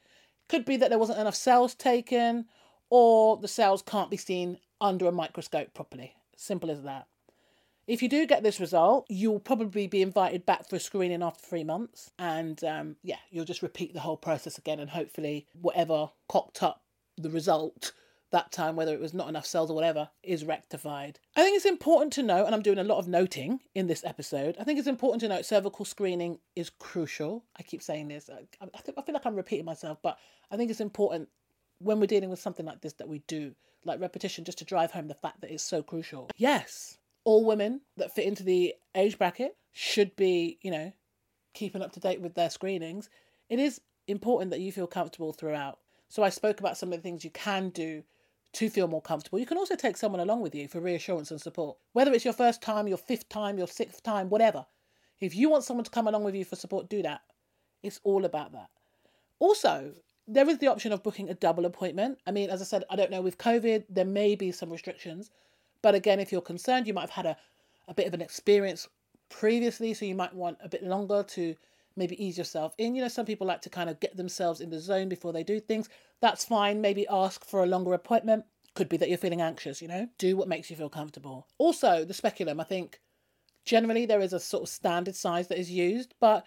Could 0.49 0.65
be 0.65 0.77
that 0.77 0.89
there 0.89 0.99
wasn't 0.99 1.19
enough 1.19 1.35
cells 1.35 1.75
taken, 1.75 2.45
or 2.89 3.37
the 3.37 3.47
cells 3.47 3.81
can't 3.81 4.09
be 4.09 4.17
seen 4.17 4.57
under 4.81 5.07
a 5.07 5.11
microscope 5.11 5.73
properly. 5.73 6.15
Simple 6.35 6.71
as 6.71 6.83
that. 6.83 7.07
If 7.87 8.01
you 8.01 8.09
do 8.09 8.25
get 8.25 8.43
this 8.43 8.59
result, 8.59 9.05
you'll 9.09 9.39
probably 9.39 9.87
be 9.87 10.01
invited 10.01 10.45
back 10.45 10.67
for 10.67 10.75
a 10.75 10.79
screening 10.79 11.23
after 11.23 11.45
three 11.45 11.63
months. 11.63 12.11
And 12.17 12.63
um, 12.63 12.95
yeah, 13.03 13.17
you'll 13.29 13.45
just 13.45 13.61
repeat 13.61 13.93
the 13.93 13.99
whole 13.99 14.17
process 14.17 14.57
again, 14.57 14.79
and 14.79 14.89
hopefully, 14.89 15.47
whatever 15.53 16.09
cocked 16.27 16.63
up 16.63 16.81
the 17.17 17.29
result 17.29 17.91
that 18.31 18.51
time, 18.51 18.75
whether 18.75 18.93
it 18.93 18.99
was 18.99 19.13
not 19.13 19.29
enough 19.29 19.45
cells 19.45 19.69
or 19.69 19.73
whatever, 19.73 20.09
is 20.23 20.45
rectified. 20.45 21.19
I 21.35 21.43
think 21.43 21.55
it's 21.55 21.65
important 21.65 22.13
to 22.13 22.23
note, 22.23 22.45
and 22.45 22.55
I'm 22.55 22.61
doing 22.61 22.77
a 22.79 22.83
lot 22.83 22.97
of 22.97 23.07
noting 23.07 23.59
in 23.75 23.87
this 23.87 24.03
episode, 24.03 24.55
I 24.59 24.63
think 24.63 24.79
it's 24.79 24.87
important 24.87 25.21
to 25.21 25.27
note 25.27 25.45
cervical 25.45 25.85
screening 25.85 26.39
is 26.55 26.69
crucial. 26.69 27.43
I 27.57 27.63
keep 27.63 27.81
saying 27.81 28.07
this, 28.07 28.29
I, 28.29 28.65
I 28.73 28.81
feel 28.81 29.13
like 29.13 29.25
I'm 29.25 29.35
repeating 29.35 29.65
myself, 29.65 29.99
but 30.01 30.17
I 30.49 30.57
think 30.57 30.71
it's 30.71 30.81
important 30.81 31.29
when 31.79 31.99
we're 31.99 32.07
dealing 32.07 32.29
with 32.29 32.39
something 32.39 32.65
like 32.65 32.81
this 32.81 32.93
that 32.93 33.09
we 33.09 33.19
do, 33.27 33.53
like 33.85 33.99
repetition, 33.99 34.45
just 34.45 34.59
to 34.59 34.65
drive 34.65 34.91
home 34.91 35.07
the 35.07 35.13
fact 35.15 35.41
that 35.41 35.51
it's 35.51 35.63
so 35.63 35.83
crucial. 35.83 36.29
Yes, 36.37 36.97
all 37.23 37.45
women 37.45 37.81
that 37.97 38.13
fit 38.13 38.25
into 38.25 38.43
the 38.43 38.75
age 38.95 39.17
bracket 39.17 39.57
should 39.71 40.15
be, 40.15 40.57
you 40.61 40.71
know, 40.71 40.91
keeping 41.53 41.81
up 41.81 41.91
to 41.93 41.99
date 41.99 42.21
with 42.21 42.35
their 42.35 42.49
screenings. 42.49 43.09
It 43.49 43.59
is 43.59 43.81
important 44.07 44.51
that 44.51 44.61
you 44.61 44.71
feel 44.71 44.87
comfortable 44.87 45.33
throughout. 45.33 45.79
So 46.09 46.23
I 46.23 46.29
spoke 46.29 46.59
about 46.59 46.77
some 46.77 46.91
of 46.91 46.99
the 46.99 47.03
things 47.03 47.23
you 47.23 47.29
can 47.31 47.69
do 47.69 48.03
to 48.53 48.69
feel 48.69 48.87
more 48.87 49.01
comfortable. 49.01 49.39
You 49.39 49.45
can 49.45 49.57
also 49.57 49.75
take 49.75 49.97
someone 49.97 50.21
along 50.21 50.41
with 50.41 50.53
you 50.53 50.67
for 50.67 50.79
reassurance 50.79 51.31
and 51.31 51.39
support. 51.39 51.77
Whether 51.93 52.13
it's 52.13 52.25
your 52.25 52.33
first 52.33 52.61
time, 52.61 52.87
your 52.87 52.97
fifth 52.97 53.29
time, 53.29 53.57
your 53.57 53.67
sixth 53.67 54.03
time, 54.03 54.29
whatever. 54.29 54.65
If 55.19 55.35
you 55.35 55.49
want 55.49 55.63
someone 55.63 55.83
to 55.85 55.91
come 55.91 56.07
along 56.07 56.23
with 56.23 56.35
you 56.35 56.43
for 56.43 56.55
support, 56.55 56.89
do 56.89 57.01
that. 57.03 57.21
It's 57.83 57.99
all 58.03 58.25
about 58.25 58.51
that. 58.51 58.69
Also, 59.39 59.93
there 60.27 60.49
is 60.49 60.57
the 60.57 60.67
option 60.67 60.91
of 60.91 61.03
booking 61.03 61.29
a 61.29 61.33
double 61.33 61.65
appointment. 61.65 62.19
I 62.27 62.31
mean, 62.31 62.49
as 62.49 62.61
I 62.61 62.65
said, 62.65 62.83
I 62.89 62.95
don't 62.95 63.11
know 63.11 63.21
with 63.21 63.37
COVID, 63.37 63.85
there 63.89 64.05
may 64.05 64.35
be 64.35 64.51
some 64.51 64.69
restrictions. 64.69 65.31
But 65.81 65.95
again, 65.95 66.19
if 66.19 66.31
you're 66.31 66.41
concerned, 66.41 66.87
you 66.87 66.93
might 66.93 67.01
have 67.01 67.09
had 67.11 67.25
a, 67.25 67.37
a 67.87 67.93
bit 67.93 68.07
of 68.07 68.13
an 68.13 68.21
experience 68.21 68.87
previously, 69.29 69.93
so 69.93 70.05
you 70.05 70.15
might 70.15 70.33
want 70.33 70.57
a 70.63 70.69
bit 70.69 70.83
longer 70.83 71.23
to 71.23 71.55
maybe 71.95 72.23
ease 72.23 72.37
yourself 72.37 72.73
in. 72.77 72.95
You 72.95 73.01
know, 73.01 73.07
some 73.07 73.25
people 73.25 73.47
like 73.47 73.61
to 73.61 73.69
kind 73.69 73.89
of 73.89 73.99
get 73.99 74.15
themselves 74.15 74.61
in 74.61 74.69
the 74.69 74.79
zone 74.79 75.09
before 75.09 75.33
they 75.33 75.43
do 75.43 75.59
things. 75.59 75.89
That's 76.21 76.45
fine. 76.45 76.81
Maybe 76.81 77.07
ask 77.07 77.43
for 77.43 77.63
a 77.63 77.67
longer 77.67 77.93
appointment. 77.93 78.45
Could 78.73 78.89
be 78.89 78.97
that 78.97 79.09
you're 79.09 79.17
feeling 79.17 79.41
anxious, 79.41 79.81
you 79.81 79.87
know? 79.87 80.07
Do 80.17 80.37
what 80.37 80.47
makes 80.47 80.69
you 80.69 80.75
feel 80.75 80.89
comfortable. 80.89 81.47
Also, 81.57 82.05
the 82.05 82.13
speculum, 82.13 82.59
I 82.59 82.63
think 82.63 83.01
generally 83.65 84.05
there 84.05 84.21
is 84.21 84.33
a 84.33 84.39
sort 84.39 84.63
of 84.63 84.69
standard 84.69 85.15
size 85.15 85.47
that 85.47 85.59
is 85.59 85.69
used, 85.69 86.13
but 86.19 86.45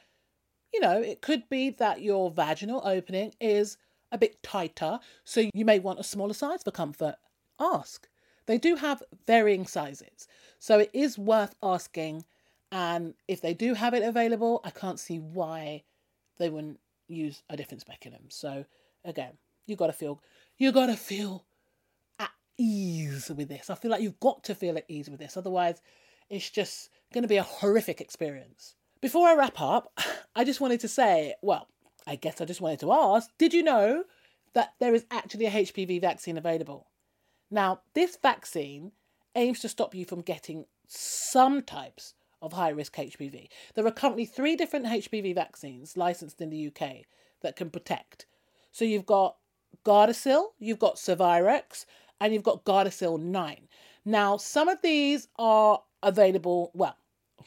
you 0.73 0.81
know, 0.81 1.01
it 1.01 1.23
could 1.23 1.49
be 1.49 1.71
that 1.71 2.03
your 2.03 2.31
vaginal 2.31 2.83
opening 2.85 3.33
is 3.41 3.77
a 4.11 4.19
bit 4.19 4.43
tighter, 4.43 4.99
so 5.25 5.49
you 5.55 5.65
may 5.65 5.79
want 5.79 6.01
a 6.01 6.05
smaller 6.05 6.35
size 6.35 6.63
for 6.65 6.73
comfort. 6.73 7.15
Ask. 7.61 8.09
They 8.47 8.59
do 8.59 8.75
have 8.77 9.03
varying 9.27 9.67
sizes, 9.67 10.27
so 10.59 10.81
it 10.81 10.91
is 10.93 11.17
worth 11.17 11.55
asking. 11.63 12.25
And 12.73 13.15
if 13.29 13.41
they 13.41 13.55
do 13.55 13.75
have 13.75 13.95
it 13.95 14.03
available, 14.03 14.61
I 14.65 14.71
can't 14.71 14.99
see 14.99 15.19
why 15.19 15.85
they 16.39 16.51
wouldn't 16.51 16.81
use 17.07 17.43
a 17.49 17.57
different 17.57 17.83
speculum. 17.83 18.25
So 18.29 18.65
again, 19.05 19.35
you 19.66 19.77
gotta 19.77 19.92
feel 19.92 20.20
you 20.59 20.72
gotta 20.72 20.96
feel 20.96 21.44
at 22.18 22.31
ease 22.59 23.31
with 23.35 23.48
this. 23.48 23.70
I 23.70 23.74
feel 23.74 23.90
like 23.90 24.03
you've 24.03 24.20
got 24.20 24.44
to 24.44 24.55
feel 24.55 24.77
at 24.77 24.85
ease 24.88 25.11
with 25.11 25.20
this, 25.20 25.37
otherwise, 25.37 25.81
it's 26.31 26.50
just 26.50 26.90
gonna 27.12 27.29
be 27.29 27.37
a 27.37 27.42
horrific 27.42 28.00
experience. 28.00 28.74
Before 29.00 29.29
I 29.29 29.35
wrap 29.35 29.61
up, 29.61 29.92
I 30.37 30.44
just 30.44 30.61
wanted 30.61 30.81
to 30.81 30.88
say, 30.88 31.35
well, 31.42 31.68
I 32.07 32.16
guess 32.16 32.40
I 32.40 32.44
just 32.44 32.61
wanted 32.61 32.81
to 32.81 32.92
ask, 32.92 33.31
did 33.38 33.55
you 33.55 33.62
know 33.62 34.05
that 34.55 34.74
there 34.79 34.94
is 34.94 35.07
actually 35.11 35.46
a 35.46 35.50
HPV 35.50 36.00
vaccine 36.00 36.38
available? 36.38 36.88
Now, 37.50 37.81
this 37.94 38.16
vaccine 38.20 38.92
aims 39.35 39.61
to 39.61 39.68
stop 39.68 39.94
you 39.94 40.05
from 40.05 40.20
getting 40.20 40.66
some 40.88 41.62
types 41.62 42.14
of 42.42 42.53
high 42.53 42.68
risk 42.68 42.94
HPV. 42.94 43.48
There 43.74 43.87
are 43.87 43.90
currently 43.90 44.27
three 44.27 44.55
different 44.57 44.87
HPV 44.87 45.35
vaccines 45.35 45.96
licensed 45.96 46.40
in 46.40 46.50
the 46.50 46.68
UK 46.68 47.05
that 47.42 47.57
can 47.57 47.70
protect. 47.70 48.27
So 48.70 48.85
you've 48.85 49.07
got 49.07 49.37
Gardasil, 49.85 50.47
you've 50.59 50.79
got 50.79 50.97
Cervarix, 50.97 51.85
and 52.20 52.33
you've 52.33 52.42
got 52.42 52.64
Gardasil 52.64 53.20
9. 53.20 53.68
Now, 54.05 54.37
some 54.37 54.68
of 54.68 54.81
these 54.83 55.29
are 55.38 55.83
available, 56.03 56.70
well, 56.75 56.97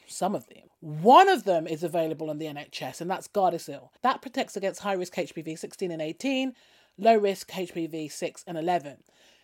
some 0.06 0.34
of 0.34 0.46
them. 0.48 0.68
One 0.80 1.28
of 1.28 1.44
them 1.44 1.66
is 1.66 1.82
available 1.82 2.30
on 2.30 2.38
the 2.38 2.46
NHS, 2.46 3.00
and 3.00 3.10
that's 3.10 3.28
Gardasil. 3.28 3.88
That 4.02 4.22
protects 4.22 4.56
against 4.56 4.80
high 4.80 4.92
risk 4.94 5.14
HPV 5.14 5.58
16 5.58 5.90
and 5.90 6.00
18, 6.00 6.54
low 6.98 7.16
risk 7.16 7.50
HPV 7.50 8.10
6 8.10 8.44
and 8.46 8.56
11. 8.56 8.98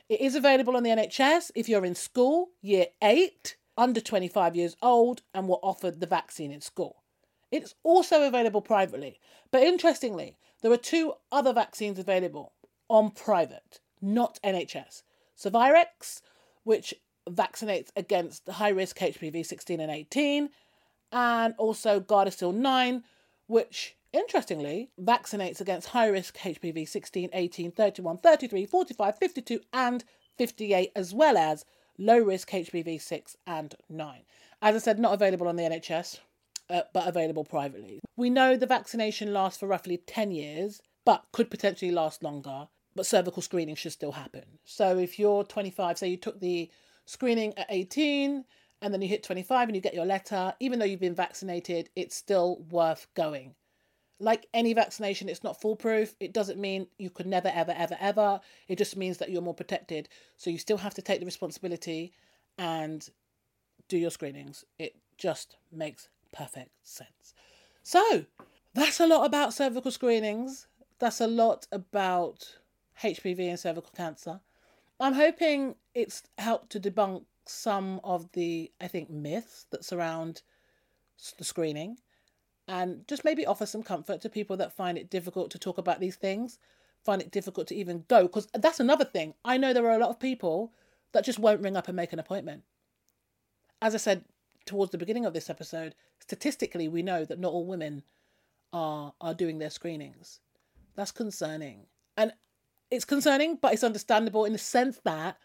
It 0.08 0.20
is 0.20 0.34
available 0.34 0.76
on 0.76 0.82
the 0.82 0.90
NHS 0.90 1.50
if 1.54 1.68
you're 1.68 1.84
in 1.84 1.94
school, 1.94 2.50
year 2.60 2.86
8, 3.02 3.56
under 3.76 4.00
25 4.00 4.54
years 4.54 4.76
old, 4.82 5.22
and 5.32 5.48
were 5.48 5.56
offered 5.56 6.00
the 6.00 6.06
vaccine 6.06 6.52
in 6.52 6.60
school. 6.60 7.02
It's 7.50 7.74
also 7.82 8.22
available 8.22 8.60
privately, 8.60 9.18
but 9.50 9.62
interestingly, 9.62 10.36
there 10.62 10.72
are 10.72 10.76
two 10.76 11.14
other 11.30 11.52
vaccines 11.52 11.98
available 11.98 12.53
on 12.88 13.10
private, 13.10 13.80
not 14.00 14.38
NHS. 14.44 15.02
Cervarix, 15.36 16.20
which 16.64 16.94
vaccinates 17.28 17.90
against 17.96 18.48
high 18.48 18.68
risk 18.68 18.98
HPV 18.98 19.44
16 19.44 19.80
and 19.80 19.90
18, 19.90 20.50
and 21.12 21.54
also 21.58 22.00
Gardasil 22.00 22.54
9, 22.54 23.04
which 23.46 23.96
interestingly 24.12 24.90
vaccinates 25.00 25.60
against 25.60 25.88
high 25.88 26.06
risk 26.06 26.36
HPV 26.38 26.88
16, 26.88 27.30
18, 27.32 27.70
31, 27.72 28.18
33, 28.18 28.66
45, 28.66 29.18
52, 29.18 29.60
and 29.72 30.04
58, 30.36 30.92
as 30.94 31.14
well 31.14 31.36
as 31.36 31.64
low 31.98 32.18
risk 32.18 32.50
HPV 32.50 33.00
6 33.00 33.36
and 33.46 33.74
9. 33.88 34.20
As 34.62 34.74
I 34.74 34.78
said, 34.78 34.98
not 34.98 35.14
available 35.14 35.48
on 35.48 35.56
the 35.56 35.62
NHS, 35.62 36.20
uh, 36.70 36.82
but 36.92 37.06
available 37.06 37.44
privately. 37.44 38.00
We 38.16 38.30
know 38.30 38.56
the 38.56 38.66
vaccination 38.66 39.32
lasts 39.32 39.60
for 39.60 39.66
roughly 39.66 39.98
10 39.98 40.30
years, 40.30 40.80
but 41.04 41.24
could 41.32 41.50
potentially 41.50 41.90
last 41.90 42.22
longer. 42.22 42.68
But 42.96 43.06
cervical 43.06 43.42
screening 43.42 43.74
should 43.74 43.92
still 43.92 44.12
happen. 44.12 44.44
So 44.64 44.98
if 44.98 45.18
you're 45.18 45.44
25, 45.44 45.98
say 45.98 46.08
you 46.08 46.16
took 46.16 46.40
the 46.40 46.70
screening 47.06 47.52
at 47.58 47.66
18 47.68 48.44
and 48.82 48.94
then 48.94 49.02
you 49.02 49.08
hit 49.08 49.22
25 49.22 49.68
and 49.68 49.74
you 49.74 49.82
get 49.82 49.94
your 49.94 50.06
letter, 50.06 50.54
even 50.60 50.78
though 50.78 50.84
you've 50.84 51.00
been 51.00 51.14
vaccinated, 51.14 51.90
it's 51.96 52.14
still 52.14 52.62
worth 52.70 53.06
going. 53.14 53.54
Like 54.20 54.46
any 54.54 54.74
vaccination, 54.74 55.28
it's 55.28 55.42
not 55.42 55.60
foolproof. 55.60 56.14
It 56.20 56.32
doesn't 56.32 56.60
mean 56.60 56.86
you 56.98 57.10
could 57.10 57.26
never, 57.26 57.48
ever, 57.48 57.74
ever, 57.76 57.96
ever. 57.98 58.40
It 58.68 58.78
just 58.78 58.96
means 58.96 59.18
that 59.18 59.30
you're 59.30 59.42
more 59.42 59.54
protected. 59.54 60.08
So 60.36 60.50
you 60.50 60.58
still 60.58 60.76
have 60.76 60.94
to 60.94 61.02
take 61.02 61.18
the 61.20 61.26
responsibility 61.26 62.12
and 62.58 63.08
do 63.88 63.98
your 63.98 64.10
screenings. 64.10 64.64
It 64.78 64.96
just 65.18 65.56
makes 65.72 66.08
perfect 66.32 66.70
sense. 66.82 67.34
So 67.82 68.24
that's 68.72 69.00
a 69.00 69.06
lot 69.06 69.26
about 69.26 69.52
cervical 69.52 69.90
screenings. 69.90 70.68
That's 70.98 71.20
a 71.20 71.26
lot 71.26 71.66
about 71.72 72.56
HPV 73.02 73.48
and 73.48 73.58
cervical 73.58 73.92
cancer. 73.96 74.40
I'm 75.00 75.14
hoping 75.14 75.74
it's 75.94 76.22
helped 76.38 76.70
to 76.70 76.80
debunk 76.80 77.24
some 77.46 78.00
of 78.04 78.30
the, 78.32 78.70
I 78.80 78.88
think, 78.88 79.10
myths 79.10 79.66
that 79.70 79.84
surround 79.84 80.42
the 81.38 81.44
screening 81.44 81.98
and 82.66 83.06
just 83.06 83.24
maybe 83.24 83.44
offer 83.44 83.66
some 83.66 83.82
comfort 83.82 84.20
to 84.22 84.28
people 84.28 84.56
that 84.56 84.76
find 84.76 84.96
it 84.96 85.10
difficult 85.10 85.50
to 85.50 85.58
talk 85.58 85.78
about 85.78 86.00
these 86.00 86.16
things, 86.16 86.58
find 87.04 87.20
it 87.20 87.30
difficult 87.30 87.66
to 87.68 87.74
even 87.74 88.04
go. 88.08 88.22
Because 88.22 88.48
that's 88.54 88.80
another 88.80 89.04
thing. 89.04 89.34
I 89.44 89.58
know 89.58 89.72
there 89.72 89.86
are 89.86 89.96
a 89.96 89.98
lot 89.98 90.10
of 90.10 90.18
people 90.18 90.72
that 91.12 91.24
just 91.24 91.38
won't 91.38 91.60
ring 91.60 91.76
up 91.76 91.88
and 91.88 91.96
make 91.96 92.12
an 92.12 92.18
appointment. 92.18 92.62
As 93.82 93.94
I 93.94 93.98
said 93.98 94.24
towards 94.64 94.92
the 94.92 94.98
beginning 94.98 95.26
of 95.26 95.34
this 95.34 95.50
episode, 95.50 95.94
statistically, 96.20 96.88
we 96.88 97.02
know 97.02 97.24
that 97.24 97.38
not 97.38 97.52
all 97.52 97.66
women 97.66 98.02
are 98.72 99.12
are 99.20 99.34
doing 99.34 99.58
their 99.58 99.70
screenings. 99.70 100.40
That's 100.96 101.12
concerning. 101.12 101.86
And 102.16 102.32
it's 102.94 103.04
concerning, 103.04 103.56
but 103.56 103.72
it's 103.72 103.84
understandable 103.84 104.44
in 104.44 104.52
the 104.52 104.58
sense 104.58 105.00
that 105.04 105.36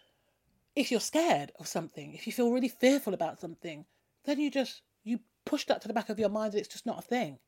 if 0.76 0.92
you're 0.92 1.00
scared 1.00 1.52
of 1.60 1.68
something, 1.68 2.14
if 2.14 2.26
you 2.26 2.34
feel 2.34 2.52
really 2.52 2.70
fearful 2.70 3.14
about 3.14 3.40
something, 3.40 3.86
then 4.26 4.40
you 4.40 4.52
just 4.52 4.82
you 5.04 5.20
push 5.46 5.66
that 5.66 5.82
to 5.82 5.88
the 5.88 5.94
back 5.94 6.10
of 6.10 6.20
your 6.20 6.30
mind 6.30 6.54
that 6.54 6.60
it's 6.60 6.68
just 6.68 6.86
not 6.86 7.00
a 7.00 7.08
thing. 7.08 7.40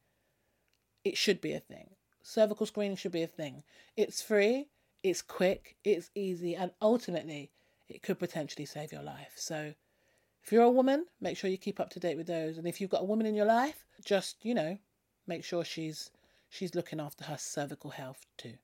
It 1.04 1.18
should 1.18 1.42
be 1.42 1.54
a 1.54 1.60
thing. 1.60 1.90
Cervical 2.24 2.66
screening 2.66 2.98
should 2.98 3.12
be 3.12 3.24
a 3.24 3.28
thing. 3.28 3.64
It's 3.96 4.22
free, 4.22 4.70
it's 5.04 5.22
quick, 5.22 5.76
it's 5.84 6.10
easy, 6.16 6.56
and 6.56 6.72
ultimately 6.82 7.52
it 7.90 8.02
could 8.02 8.20
potentially 8.20 8.66
save 8.66 8.92
your 8.92 9.04
life. 9.04 9.34
So 9.36 9.74
if 10.44 10.52
you're 10.52 10.64
a 10.64 10.70
woman, 10.70 11.06
make 11.20 11.38
sure 11.38 11.50
you 11.50 11.58
keep 11.58 11.80
up 11.80 11.90
to 11.92 12.00
date 12.00 12.18
with 12.18 12.28
those. 12.28 12.58
And 12.58 12.68
if 12.68 12.82
you've 12.82 12.90
got 12.90 13.02
a 13.02 13.06
woman 13.06 13.26
in 13.26 13.36
your 13.36 13.46
life, 13.46 13.86
just, 14.04 14.44
you 14.44 14.54
know, 14.54 14.78
make 15.28 15.44
sure 15.44 15.64
she's 15.64 16.12
she's 16.50 16.76
looking 16.76 17.00
after 17.00 17.24
her 17.26 17.38
cervical 17.38 17.92
health 17.92 18.26
too. 18.38 18.56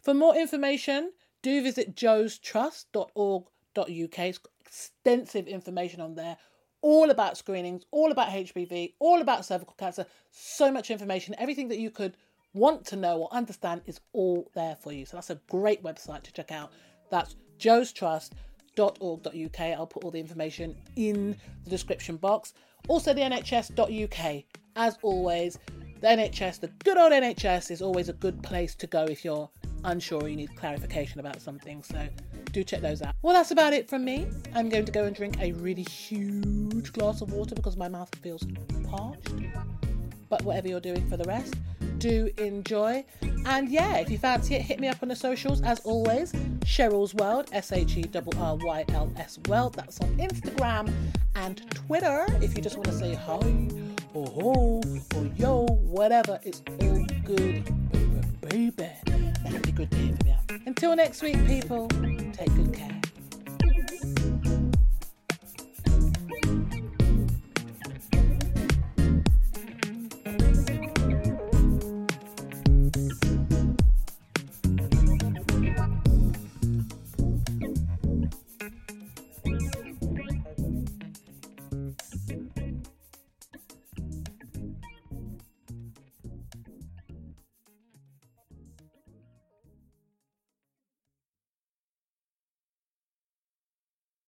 For 0.00 0.14
more 0.14 0.36
information, 0.36 1.12
do 1.42 1.62
visit 1.62 1.94
jostrust.org.uk. 1.94 4.18
It's 4.18 4.40
extensive 4.66 5.46
information 5.46 6.00
on 6.00 6.14
there, 6.14 6.36
all 6.82 7.10
about 7.10 7.36
screenings, 7.36 7.84
all 7.90 8.12
about 8.12 8.28
HPV, 8.28 8.94
all 8.98 9.20
about 9.20 9.44
cervical 9.44 9.74
cancer. 9.78 10.06
So 10.30 10.70
much 10.70 10.90
information, 10.90 11.34
everything 11.38 11.68
that 11.68 11.78
you 11.78 11.90
could 11.90 12.16
want 12.52 12.84
to 12.86 12.96
know 12.96 13.20
or 13.20 13.28
understand 13.32 13.82
is 13.86 14.00
all 14.12 14.50
there 14.54 14.76
for 14.76 14.92
you. 14.92 15.06
So 15.06 15.16
that's 15.16 15.30
a 15.30 15.40
great 15.50 15.82
website 15.82 16.22
to 16.24 16.32
check 16.32 16.52
out. 16.52 16.72
That's 17.10 17.36
jostrust.org.uk. 17.58 19.60
I'll 19.60 19.86
put 19.86 20.04
all 20.04 20.10
the 20.10 20.20
information 20.20 20.76
in 20.96 21.36
the 21.64 21.70
description 21.70 22.16
box. 22.16 22.52
Also, 22.88 23.14
the 23.14 23.20
NHS.uk. 23.20 24.44
As 24.78 24.98
always, 25.02 25.58
the 26.00 26.06
NHS, 26.06 26.60
the 26.60 26.68
good 26.84 26.98
old 26.98 27.12
NHS, 27.12 27.70
is 27.70 27.80
always 27.80 28.08
a 28.08 28.14
good 28.14 28.42
place 28.42 28.74
to 28.76 28.86
go 28.86 29.04
if 29.04 29.24
you're 29.24 29.48
unsure 29.86 30.22
or 30.22 30.28
you 30.28 30.36
need 30.36 30.54
clarification 30.56 31.20
about 31.20 31.40
something. 31.40 31.82
So 31.82 32.06
do 32.52 32.62
check 32.62 32.82
those 32.82 33.02
out. 33.02 33.14
Well, 33.22 33.34
that's 33.34 33.50
about 33.50 33.72
it 33.72 33.88
from 33.88 34.04
me. 34.04 34.26
I'm 34.54 34.68
going 34.68 34.84
to 34.84 34.92
go 34.92 35.04
and 35.04 35.16
drink 35.16 35.40
a 35.40 35.52
really 35.52 35.84
huge 35.84 36.92
glass 36.92 37.22
of 37.22 37.32
water 37.32 37.54
because 37.54 37.76
my 37.76 37.88
mouth 37.88 38.14
feels 38.22 38.46
parched. 38.88 39.32
But 40.28 40.42
whatever 40.42 40.68
you're 40.68 40.80
doing 40.80 41.08
for 41.08 41.16
the 41.16 41.24
rest, 41.24 41.54
do 41.98 42.30
enjoy. 42.36 43.04
And 43.46 43.68
yeah, 43.68 43.98
if 43.98 44.10
you 44.10 44.18
fancy 44.18 44.56
it, 44.56 44.62
hit 44.62 44.80
me 44.80 44.88
up 44.88 44.98
on 45.02 45.08
the 45.08 45.16
socials 45.16 45.62
as 45.62 45.80
always. 45.80 46.32
Sherryl's 46.64 47.14
World, 47.14 47.48
S 47.52 47.72
H 47.72 47.96
E 47.96 48.04
R 48.14 48.22
R 48.38 48.56
Y 48.56 48.84
L 48.88 49.12
S 49.16 49.38
World. 49.48 49.74
That's 49.74 50.00
on 50.00 50.16
Instagram 50.18 50.92
and 51.36 51.62
Twitter. 51.70 52.26
If 52.42 52.56
you 52.56 52.62
just 52.62 52.76
want 52.76 52.88
to 52.88 52.98
say 52.98 53.14
hi 53.14 53.40
or 54.14 54.26
ho 54.26 54.82
or 55.14 55.26
yo, 55.36 55.66
whatever, 55.66 56.40
it's 56.42 56.62
all 56.80 57.06
good, 57.24 57.64
baby, 58.40 58.70
baby. 58.70 59.25
Good. 59.76 59.92
Until 60.64 60.96
next 60.96 61.22
week, 61.22 61.36
people, 61.46 61.86
take 62.32 62.48
good 62.54 62.72